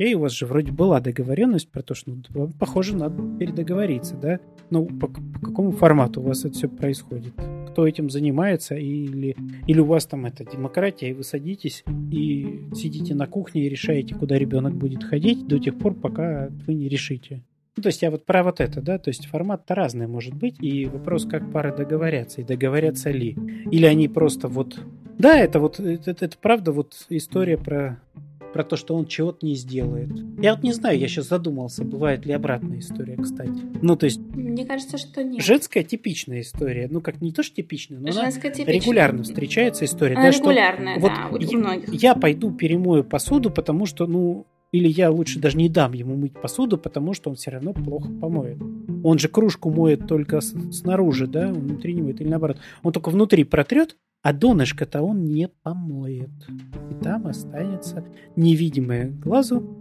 [0.00, 4.40] Окей, у вас же вроде была договоренность про то, что, ну, похоже, надо передоговориться, да?
[4.70, 7.34] Ну, по, по какому формату у вас это все происходит?
[7.68, 8.76] Кто этим занимается?
[8.76, 9.36] Или,
[9.66, 14.14] или у вас там это демократия, и вы садитесь и сидите на кухне и решаете,
[14.14, 17.42] куда ребенок будет ходить до тех пор, пока вы не решите.
[17.76, 20.56] Ну, то есть я вот про вот это, да, то есть формат-то разный может быть,
[20.62, 23.36] и вопрос, как пары договорятся, и договорятся ли.
[23.70, 24.80] Или они просто вот...
[25.18, 28.00] Да, это вот, это, это, это правда вот история про
[28.52, 30.10] про то, что он чего-то не сделает.
[30.40, 33.60] Я вот не знаю, я сейчас задумался, бывает ли обратная история, кстати.
[33.82, 34.20] Ну, то есть...
[34.20, 35.42] Мне кажется, что нет.
[35.42, 36.88] Женская типичная история.
[36.90, 38.80] Ну, как не то, что типичная, но Женская она типичная.
[38.80, 40.16] регулярно встречается история.
[40.16, 41.92] Она да, регулярная, что, да, вот у многих.
[41.92, 46.34] Я пойду перемою посуду, потому что, ну, или я лучше даже не дам ему мыть
[46.34, 48.58] посуду, потому что он все равно плохо помоет.
[49.02, 52.58] Он же кружку моет только снаружи, да, внутри не моет, или наоборот.
[52.82, 56.30] Он только внутри протрет, а донышко-то он не помоет.
[56.90, 58.04] И там останется
[58.36, 59.78] невидимое глазу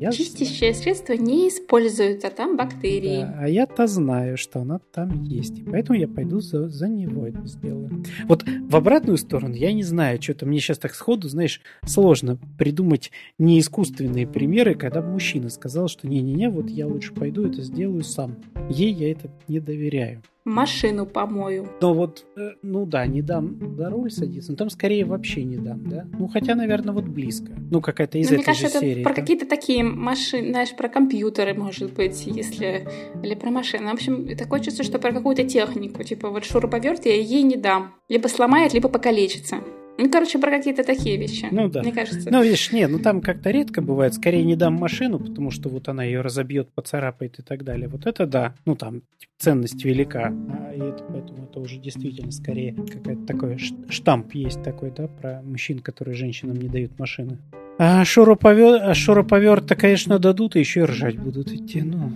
[0.00, 3.20] Я Чистящее средство не используют, а там бактерии.
[3.20, 5.58] Да, а я-то знаю, что она там есть.
[5.58, 8.02] И поэтому я пойду за, за него это сделаю.
[8.24, 13.10] Вот в обратную сторону я не знаю, что-то мне сейчас так сходу, знаешь, сложно придумать
[13.38, 18.36] неискусственные примеры, когда мужчина сказал, что не-не-не, вот я лучше пойду это сделаю сам.
[18.70, 21.68] Ей я это не доверяю машину помою.
[21.80, 25.56] Но вот, э, ну да, не дам за руль садиться, но там скорее вообще не
[25.56, 26.06] дам, да?
[26.18, 27.52] Ну, хотя, наверное, вот близко.
[27.70, 29.02] Ну, какая-то из но этой мне кажется, же это серии.
[29.02, 29.20] про да?
[29.20, 32.88] какие-то такие машины, знаешь, про компьютеры, может быть, если...
[33.22, 33.90] Или про машины.
[33.90, 36.02] В общем, такое чувство, что про какую-то технику.
[36.02, 37.94] Типа вот шуруповерт я ей не дам.
[38.08, 39.56] Либо сломает, либо покалечится.
[40.00, 41.46] Ну, короче, про какие-то такие вещи.
[41.50, 41.82] Ну да.
[41.82, 42.30] Мне кажется.
[42.30, 44.14] Ну, видишь, не, ну там как-то редко бывает.
[44.14, 47.86] Скорее не дам машину, потому что вот она ее разобьет, поцарапает и так далее.
[47.86, 48.54] Вот это да.
[48.64, 49.02] Ну, там
[49.38, 50.32] ценность велика.
[50.32, 55.42] А, и это, поэтому это уже действительно скорее какая-то такой штамп есть такой, да, про
[55.42, 57.36] мужчин, которые женщинам не дают машины.
[57.78, 61.82] А шуруповерт, а шуруповерт-то, конечно, дадут, и еще и ржать будут идти.
[61.82, 62.12] Ну,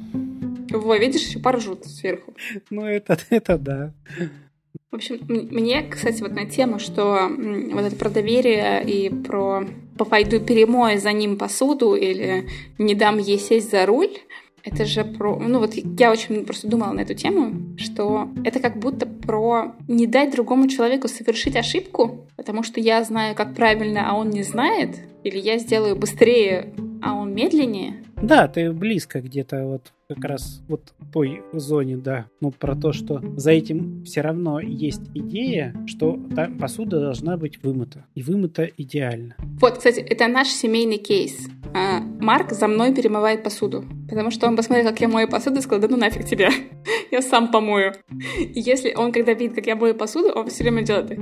[0.70, 2.34] Во, видишь, еще поржут сверху.
[2.70, 3.92] ну это, это да.
[4.90, 9.66] В общем, мне, кстати, вот на тему, что вот это про доверие и про
[9.96, 12.46] пойду перемою за ним посуду или
[12.78, 14.10] не дам ей сесть за руль,
[14.64, 15.36] это же про...
[15.38, 20.06] Ну вот я очень просто думала на эту тему, что это как будто про не
[20.06, 24.96] дать другому человеку совершить ошибку, потому что я знаю, как правильно, а он не знает,
[25.22, 26.72] или я сделаю быстрее,
[27.02, 28.02] а он медленнее.
[28.16, 32.26] Да, ты близко где-то вот как раз вот той зоне, да.
[32.40, 37.62] Ну, про то, что за этим все равно есть идея, что та посуда должна быть
[37.62, 38.04] вымыта.
[38.14, 39.36] И вымыта идеально.
[39.60, 41.48] Вот, кстати, это наш семейный кейс.
[41.74, 43.84] А, Марк за мной перемывает посуду.
[44.08, 46.50] Потому что он посмотрел, как я мою посуду, и сказал, да ну нафиг тебя,
[47.10, 47.94] я сам помою.
[48.38, 51.18] И если он, когда видит, как я мою посуду, он все время делает.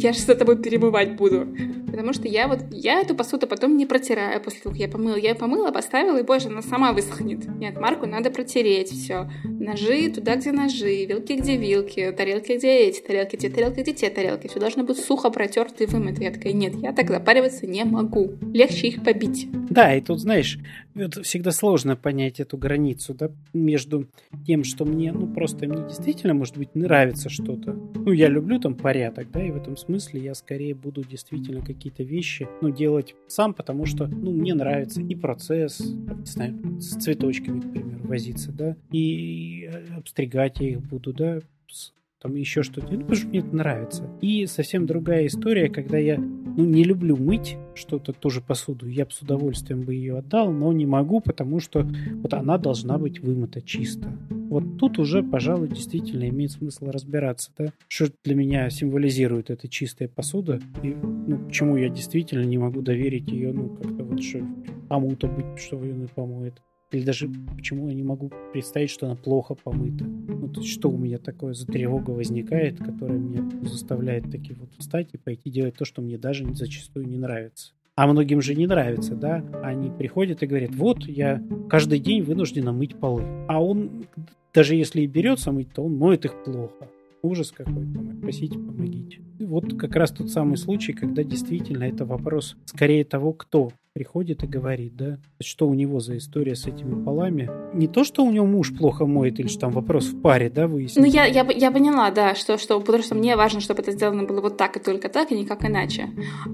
[0.00, 1.48] Я же за тобой перемывать буду.
[1.86, 5.16] Потому что я вот, я эту посуду потом не протираю после того, как я помыла.
[5.16, 7.48] Я помыла, поставила, и боже, она сама высохнет.
[7.58, 9.28] Нет, Марку надо протереть все.
[9.42, 14.10] Ножи туда, где ножи, вилки, где вилки, тарелки, где эти тарелки, те тарелки, где те
[14.10, 14.46] тарелки.
[14.46, 16.22] Все должно быть сухо протерто и вымыто.
[16.22, 18.34] Я такая, нет, я так запариваться не могу.
[18.54, 19.48] Легче их побить.
[19.68, 20.60] Да, и тут, знаешь,
[21.06, 24.08] это всегда сложно понять эту границу, да, между
[24.46, 27.72] тем, что мне, ну, просто мне действительно, может быть, нравится что-то.
[27.72, 32.02] Ну, я люблю там порядок, да, и в этом смысле я скорее буду действительно какие-то
[32.02, 37.60] вещи, ну, делать сам, потому что, ну, мне нравится и процесс, не знаю, с цветочками,
[37.60, 43.00] к примеру, возиться, да, и обстригать я их буду, да, с- там еще что-то, ну,
[43.00, 44.10] потому что мне это нравится.
[44.20, 48.88] И совсем другая история, когда я ну, не люблю мыть что-то, тоже посуду.
[48.88, 51.88] Я бы с удовольствием бы ее отдал, но не могу, потому что
[52.22, 54.12] вот она должна быть вымыта чисто.
[54.30, 60.08] Вот тут уже, пожалуй, действительно имеет смысл разбираться, да, что для меня символизирует эта чистая
[60.08, 60.96] посуда, и
[61.26, 64.40] ну, почему я действительно не могу доверить ее, ну, как-то вот, что
[64.88, 66.62] кому-то быть, что ее помоет.
[66.90, 70.04] Или даже почему я не могу представить, что она плохо помыта.
[70.04, 74.70] Ну, то есть, что у меня такое за тревога возникает, которая меня заставляет таки вот
[74.78, 77.72] встать и пойти делать то, что мне даже зачастую не нравится.
[77.94, 79.44] А многим же не нравится, да?
[79.62, 83.24] Они приходят и говорят, вот, я каждый день вынуждена мыть полы.
[83.48, 84.06] А он,
[84.54, 86.88] даже если и берется мыть, то он моет их плохо.
[87.22, 87.86] Ужас какой.
[88.22, 89.20] Просите, помогите.
[89.40, 94.46] Вот как раз тот самый случай, когда действительно это вопрос скорее того, кто приходит и
[94.46, 97.50] говорит, да, что у него за история с этими полами.
[97.74, 100.68] Не то, что у него муж плохо моет, или что там вопрос в паре, да,
[100.68, 101.04] выяснить.
[101.04, 104.22] Ну, я, я, я поняла, да, что, что, потому что мне важно, чтобы это сделано
[104.22, 106.10] было вот так и только так, и никак иначе.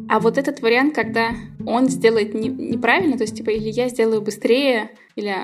[0.09, 1.32] А вот этот вариант, когда
[1.66, 5.34] он сделает не, неправильно, то есть, типа, или я сделаю быстрее, или...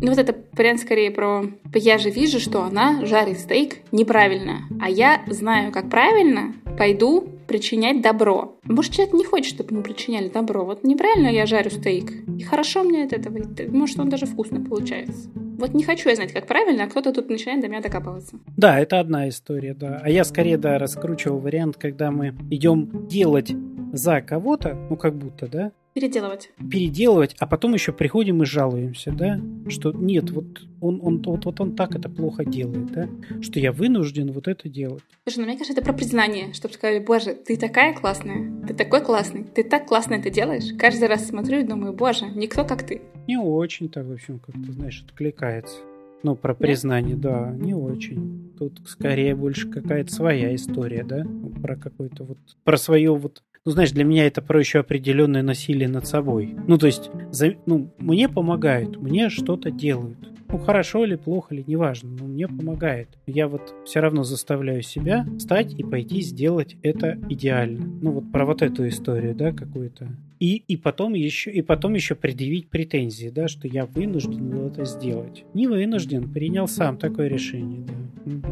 [0.00, 1.44] Ну, вот это вариант скорее про...
[1.74, 8.02] Я же вижу, что она жарит стейк неправильно, а я знаю, как правильно, пойду причинять
[8.02, 8.56] добро.
[8.64, 10.64] Может, человек не хочет, чтобы ему причиняли добро.
[10.64, 12.12] Вот неправильно я жарю стейк.
[12.38, 13.38] И хорошо мне от этого.
[13.68, 15.30] Может, он даже вкусно получается.
[15.34, 18.36] Вот не хочу я знать, как правильно, а кто-то тут начинает до меня докапываться.
[18.56, 20.00] Да, это одна история, да.
[20.04, 23.52] А я скорее, да, раскручивал вариант, когда мы идем делать
[23.92, 26.50] за кого-то, ну, как будто, да, Переделывать.
[26.70, 30.44] переделывать, а потом еще приходим и жалуемся, да, что нет, вот
[30.80, 33.08] он, он, вот, вот он так это плохо делает, да,
[33.42, 35.02] что я вынужден вот это делать.
[35.26, 39.00] Слушай, ну мне кажется, это про признание, чтобы сказали, боже, ты такая классная, ты такой
[39.00, 40.72] классный, ты так классно это делаешь.
[40.78, 43.02] Каждый раз смотрю и думаю, боже, никто как ты.
[43.26, 45.78] Не очень-то, в общем, как-то, знаешь, откликается.
[46.22, 48.52] Ну, про признание, да, не очень.
[48.58, 51.24] Тут скорее больше какая-то своя история, да,
[51.62, 55.90] про какой-то вот, про свое вот ну, знаешь, для меня это про еще определенное насилие
[55.90, 56.56] над собой.
[56.66, 60.16] Ну, то есть, за, ну, мне помогают, мне что-то делают.
[60.48, 63.10] Ну, хорошо или плохо или неважно, но мне помогает.
[63.26, 67.84] Я вот все равно заставляю себя встать и пойти сделать это идеально.
[68.00, 70.16] Ну, вот про вот эту историю, да, какую-то.
[70.40, 74.86] И, и, потом еще, и потом еще предъявить претензии, да, что я вынужден был это
[74.86, 75.44] сделать.
[75.52, 78.48] Не вынужден, принял сам такое решение, да.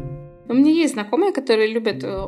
[0.49, 2.25] У меня есть знакомые, которые любят э,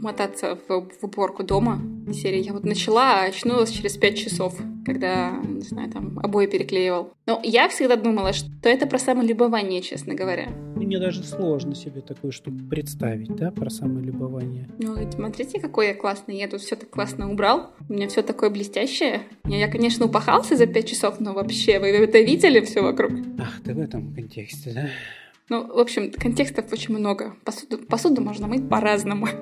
[0.00, 1.80] мотаться в, в уборку дома.
[2.12, 7.12] Серии я вот начала, а очнулась через пять часов, когда, не знаю, там обои переклеивал.
[7.26, 10.48] Но я всегда думала, что это про самолюбование, честно говоря.
[10.76, 14.68] Мне даже сложно себе такую штуку представить, да, про самолюбование.
[14.78, 16.38] Ну, смотрите, какой я классный.
[16.38, 17.72] Я тут все так классно убрал.
[17.88, 19.22] У меня все такое блестящее.
[19.44, 23.12] Я, конечно, упахался за пять часов, но вообще, вы это видели все вокруг?
[23.38, 24.88] Ах, ты в этом контексте, да?
[25.48, 27.36] Ну, в общем, контекстов очень много.
[27.44, 29.28] Посуду, посуду можно мыть по-разному.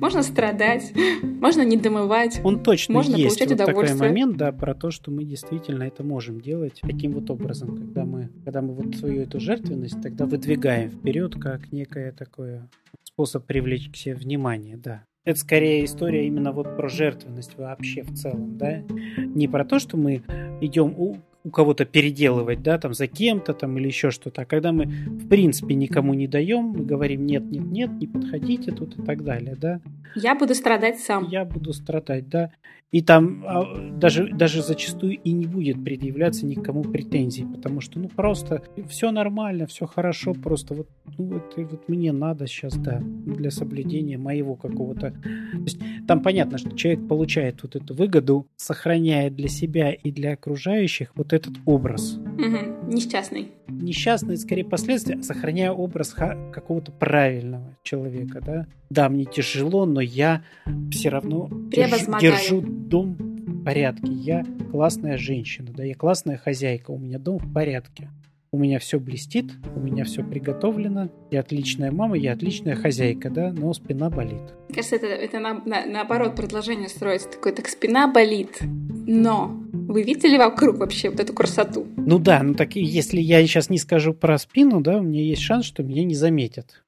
[0.00, 0.90] Можно страдать,
[1.22, 2.40] можно не домывать.
[2.42, 3.98] Он точно можно есть получать вот удовольствие.
[3.98, 8.06] такой момент, да, про то, что мы действительно это можем делать таким вот образом, когда
[8.06, 12.70] мы, когда мы вот свою эту жертвенность тогда выдвигаем вперед как некое такое
[13.02, 15.04] способ привлечь к себе внимание, да.
[15.24, 18.82] Это скорее история именно вот про жертвенность вообще в целом, да.
[19.18, 20.22] Не про то, что мы
[20.62, 21.18] идем у
[21.52, 24.42] кого-то переделывать, да, там за кем-то там или еще что-то.
[24.42, 28.72] А когда мы в принципе никому не даем, мы говорим нет, нет, нет, не подходите
[28.72, 29.80] тут и так далее, да.
[30.14, 31.28] Я буду страдать сам.
[31.28, 32.50] Я буду страдать, да.
[32.90, 38.08] И там а, даже, даже зачастую и не будет предъявляться никому претензий, потому что, ну,
[38.08, 43.52] просто все нормально, все хорошо, просто вот, ну, это вот мне надо сейчас, да, для
[43.52, 45.12] соблюдения моего какого-то...
[45.12, 45.78] То есть
[46.08, 51.29] там понятно, что человек получает вот эту выгоду, сохраняя для себя и для окружающих вот
[51.32, 52.14] этот образ.
[52.14, 52.92] Угу.
[52.92, 53.52] Несчастный.
[53.68, 58.66] Несчастный, скорее, последствия, сохраняя образ какого-то правильного человека, да.
[58.90, 60.42] Да, мне тяжело, но я
[60.90, 64.12] все равно держу, держу дом в порядке.
[64.12, 68.10] Я классная женщина, да, я классная хозяйка, у меня дом в порядке.
[68.52, 71.08] У меня все блестит, у меня все приготовлено.
[71.30, 74.40] Я отличная мама, я отличная хозяйка, да, но спина болит.
[74.68, 77.28] Мне кажется, это, это на, на, наоборот предложение строится.
[77.28, 78.58] Такое, так спина болит,
[79.06, 81.86] но вы видели вокруг вообще вот эту красоту?
[81.96, 85.42] Ну да, ну так если я сейчас не скажу про спину, да, у меня есть
[85.42, 86.82] шанс, что меня не заметят.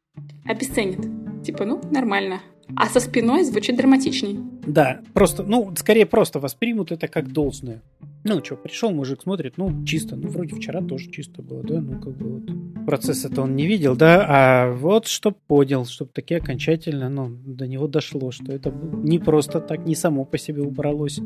[0.44, 1.00] Обесценят.
[1.44, 2.40] Типа, ну, нормально.
[2.76, 4.38] А со спиной звучит драматичней.
[4.66, 7.82] Да, просто, ну, скорее просто воспримут это как должное.
[8.24, 10.14] Ну, что, пришел мужик, смотрит, ну, чисто.
[10.14, 11.80] Ну, вроде вчера тоже чисто было, да?
[11.80, 14.24] Ну, как бы вот процесс это он не видел, да?
[14.28, 19.60] А вот чтоб понял, чтобы таки окончательно, ну, до него дошло, что это не просто
[19.60, 21.18] так, не само по себе убралось.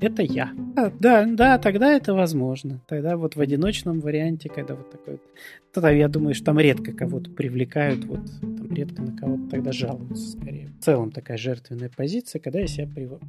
[0.00, 0.50] Это я.
[0.76, 2.80] А, да, да, тогда это возможно.
[2.88, 5.22] Тогда вот в одиночном варианте, когда вот такой вот...
[5.72, 8.20] Тогда я думаю, что там редко кого-то привлекают, вот
[8.70, 10.68] редко на кого-то тогда жалуются скорее.
[10.80, 13.20] В целом такая жертвенная позиция, когда я себя привожу,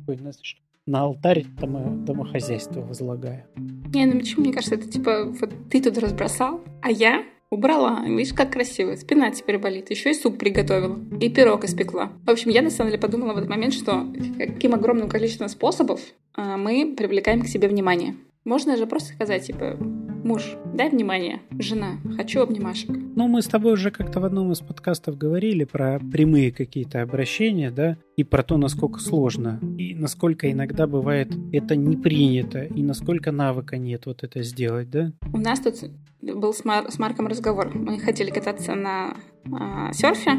[0.85, 3.45] на алтарь домо, домохозяйства возлагаю.
[3.93, 8.03] Не, ну почему, мне кажется, это типа, вот ты тут разбросал, а я убрала.
[8.05, 8.95] Видишь, как красиво.
[8.95, 9.91] Спина теперь болит.
[9.91, 10.97] Еще и суп приготовила.
[11.19, 12.11] И пирог испекла.
[12.25, 15.99] В общем, я на самом деле подумала в этот момент, что каким огромным количеством способов
[16.33, 18.15] а, мы привлекаем к себе внимание.
[18.45, 19.77] Можно же просто сказать, типа,
[20.23, 22.89] муж, дай внимание, жена, хочу обнимашек.
[22.89, 27.71] Ну, мы с тобой уже как-то в одном из подкастов говорили про прямые какие-то обращения,
[27.71, 33.31] да, и про то, насколько сложно, и насколько иногда бывает это не принято, и насколько
[33.31, 35.11] навыка нет вот это сделать, да?
[35.33, 35.75] У нас тут
[36.21, 37.71] был с, Мар- с Марком разговор.
[37.73, 39.17] Мы хотели кататься на
[39.51, 40.31] а, серфе,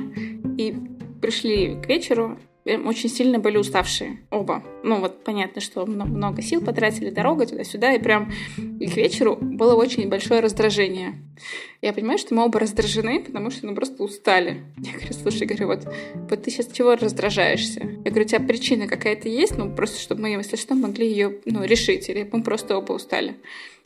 [0.59, 0.77] и
[1.21, 4.63] пришли к вечеру, очень сильно были уставшие оба.
[4.85, 8.33] Ну вот понятно, что много сил потратили, дорога туда-сюда, и прям
[8.79, 11.15] и к вечеру было очень большое раздражение.
[11.81, 14.63] Я понимаю, что мы оба раздражены, потому что ну просто устали.
[14.79, 15.89] Я говорю, слушай, говорю, вот,
[16.31, 17.81] вот ты сейчас чего раздражаешься?
[17.81, 21.41] Я говорю, у тебя причина какая-то есть, ну просто чтобы мы, если что, могли ее
[21.45, 23.37] ну, решить, или мы просто оба устали.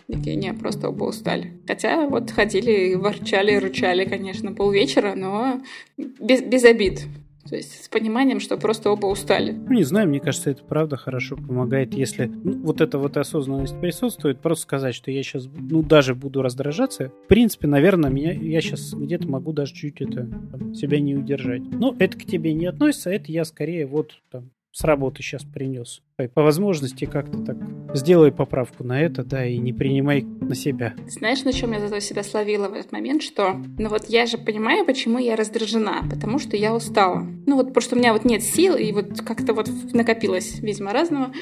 [0.07, 1.55] Такие, не, просто оба устали.
[1.66, 5.61] Хотя вот ходили, ворчали, рычали, конечно, полвечера, но
[5.97, 7.03] без, без обид.
[7.49, 9.53] То есть с пониманием, что просто оба устали.
[9.53, 13.80] Ну, не знаю, мне кажется, это правда хорошо помогает, если ну, вот эта вот осознанность
[13.80, 17.12] присутствует, просто сказать, что я сейчас, ну, даже буду раздражаться.
[17.24, 21.62] В принципе, наверное, меня, я сейчас где-то могу даже чуть это, там, себя не удержать.
[21.70, 26.03] Но это к тебе не относится, это я скорее вот там, с работы сейчас принес.
[26.35, 27.57] По возможности как-то так
[27.95, 30.95] сделай поправку на это, да, и не принимай на себя.
[31.09, 34.37] Знаешь, на чем я зато себя словила в этот момент, что, ну вот я же
[34.37, 37.27] понимаю, почему я раздражена, потому что я устала.
[37.47, 41.33] Ну вот, что у меня вот нет сил, и вот как-то вот накопилось, видимо, разного.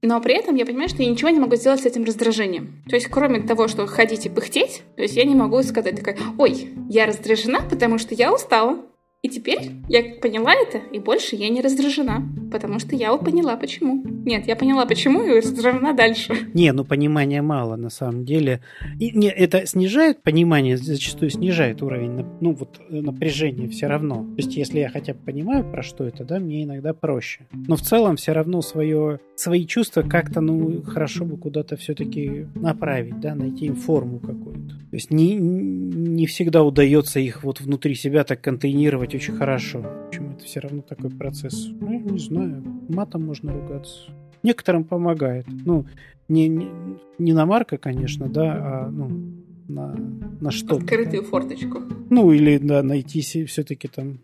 [0.00, 2.82] Но при этом я понимаю, что я ничего не могу сделать с этим раздражением.
[2.88, 6.16] То есть, кроме того, что ходить и пыхтеть, то есть я не могу сказать такая,
[6.38, 8.78] ой, я раздражена, потому что я устала.
[9.20, 14.04] И теперь я поняла это, и больше я не раздражена, потому что я поняла почему.
[14.06, 16.32] Нет, я поняла почему и раздражена дальше.
[16.54, 18.60] Не, ну понимания мало на самом деле.
[19.00, 24.24] И, не, это снижает понимание, зачастую снижает уровень ну, вот, напряжения все равно.
[24.36, 27.40] То есть если я хотя бы понимаю, про что это, да, мне иногда проще.
[27.50, 33.18] Но в целом все равно свое, свои чувства как-то, ну, хорошо бы куда-то все-таки направить,
[33.18, 34.74] да, найти им форму какую-то.
[34.90, 35.34] То есть не,
[36.18, 39.84] не всегда удается их вот внутри себя так контейнировать очень хорошо.
[40.08, 41.68] Почему это все равно такой процесс?
[41.80, 42.64] Ну, не знаю.
[42.88, 44.10] Матом можно ругаться.
[44.42, 45.46] Некоторым помогает.
[45.64, 45.86] Ну,
[46.28, 46.68] не, не,
[47.18, 49.08] не на Марка, конечно, да, а ну,
[49.68, 49.94] на,
[50.40, 51.82] на что Открытую форточку.
[52.10, 54.18] Ну, или да, найти все-таки там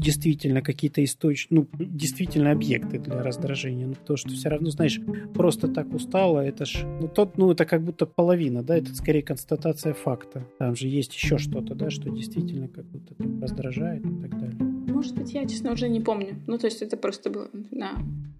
[0.00, 3.86] действительно какие-то источники, ну, действительно объекты для раздражения.
[3.86, 5.00] Ну, потому что все равно, знаешь,
[5.34, 9.22] просто так устало, это ж, ну, тот, ну, это как будто половина, да, это скорее
[9.22, 10.44] констатация факта.
[10.58, 14.56] Там же есть еще что-то, да, что действительно как будто раздражает и так далее.
[14.60, 16.36] Может быть, я, честно, уже не помню.
[16.46, 17.92] Ну, то есть это просто было на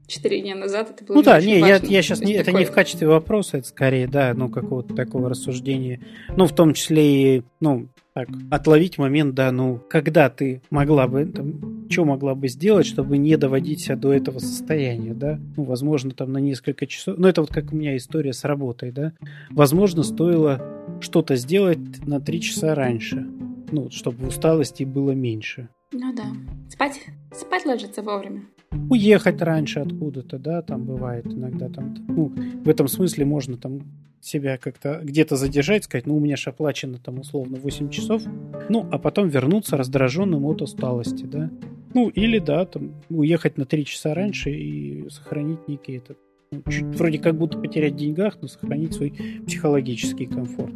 [0.07, 0.91] четыре дня назад.
[0.91, 3.07] Это было ну да, не, я, я сейчас То не, это такое- не в качестве
[3.07, 6.01] вопроса, это скорее, да, ну, какого-то такого рассуждения.
[6.37, 11.27] Ну, в том числе и, ну, так, отловить момент, да, ну, когда ты могла бы,
[11.27, 15.39] там, что могла бы сделать, чтобы не доводить себя до этого состояния, да?
[15.57, 18.91] Ну, возможно, там на несколько часов, ну, это вот как у меня история с работой,
[18.91, 19.13] да?
[19.51, 20.61] Возможно, стоило
[21.01, 23.27] что-то сделать на три часа раньше,
[23.71, 25.69] ну, чтобы усталости было меньше.
[25.93, 26.25] Ну да.
[26.69, 27.01] Спать,
[27.33, 28.43] спать ложиться вовремя.
[28.89, 32.33] уехать раньше откуда-то, да, там бывает иногда там, ну,
[32.65, 33.83] в этом смысле можно там
[34.21, 38.23] себя как-то где-то задержать, сказать, ну, у меня же оплачено там условно 8 часов,
[38.69, 41.51] ну, а потом вернуться раздраженным от усталости, да.
[41.95, 46.19] Ну, или, да, там, уехать на 3 часа раньше и сохранить некий этот,
[46.51, 49.13] ну, чуть вроде как будто потерять в деньгах, но сохранить свой
[49.47, 50.75] психологический комфорт.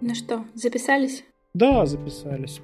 [0.00, 1.24] Ну что, записались?
[1.54, 2.60] Да, записались.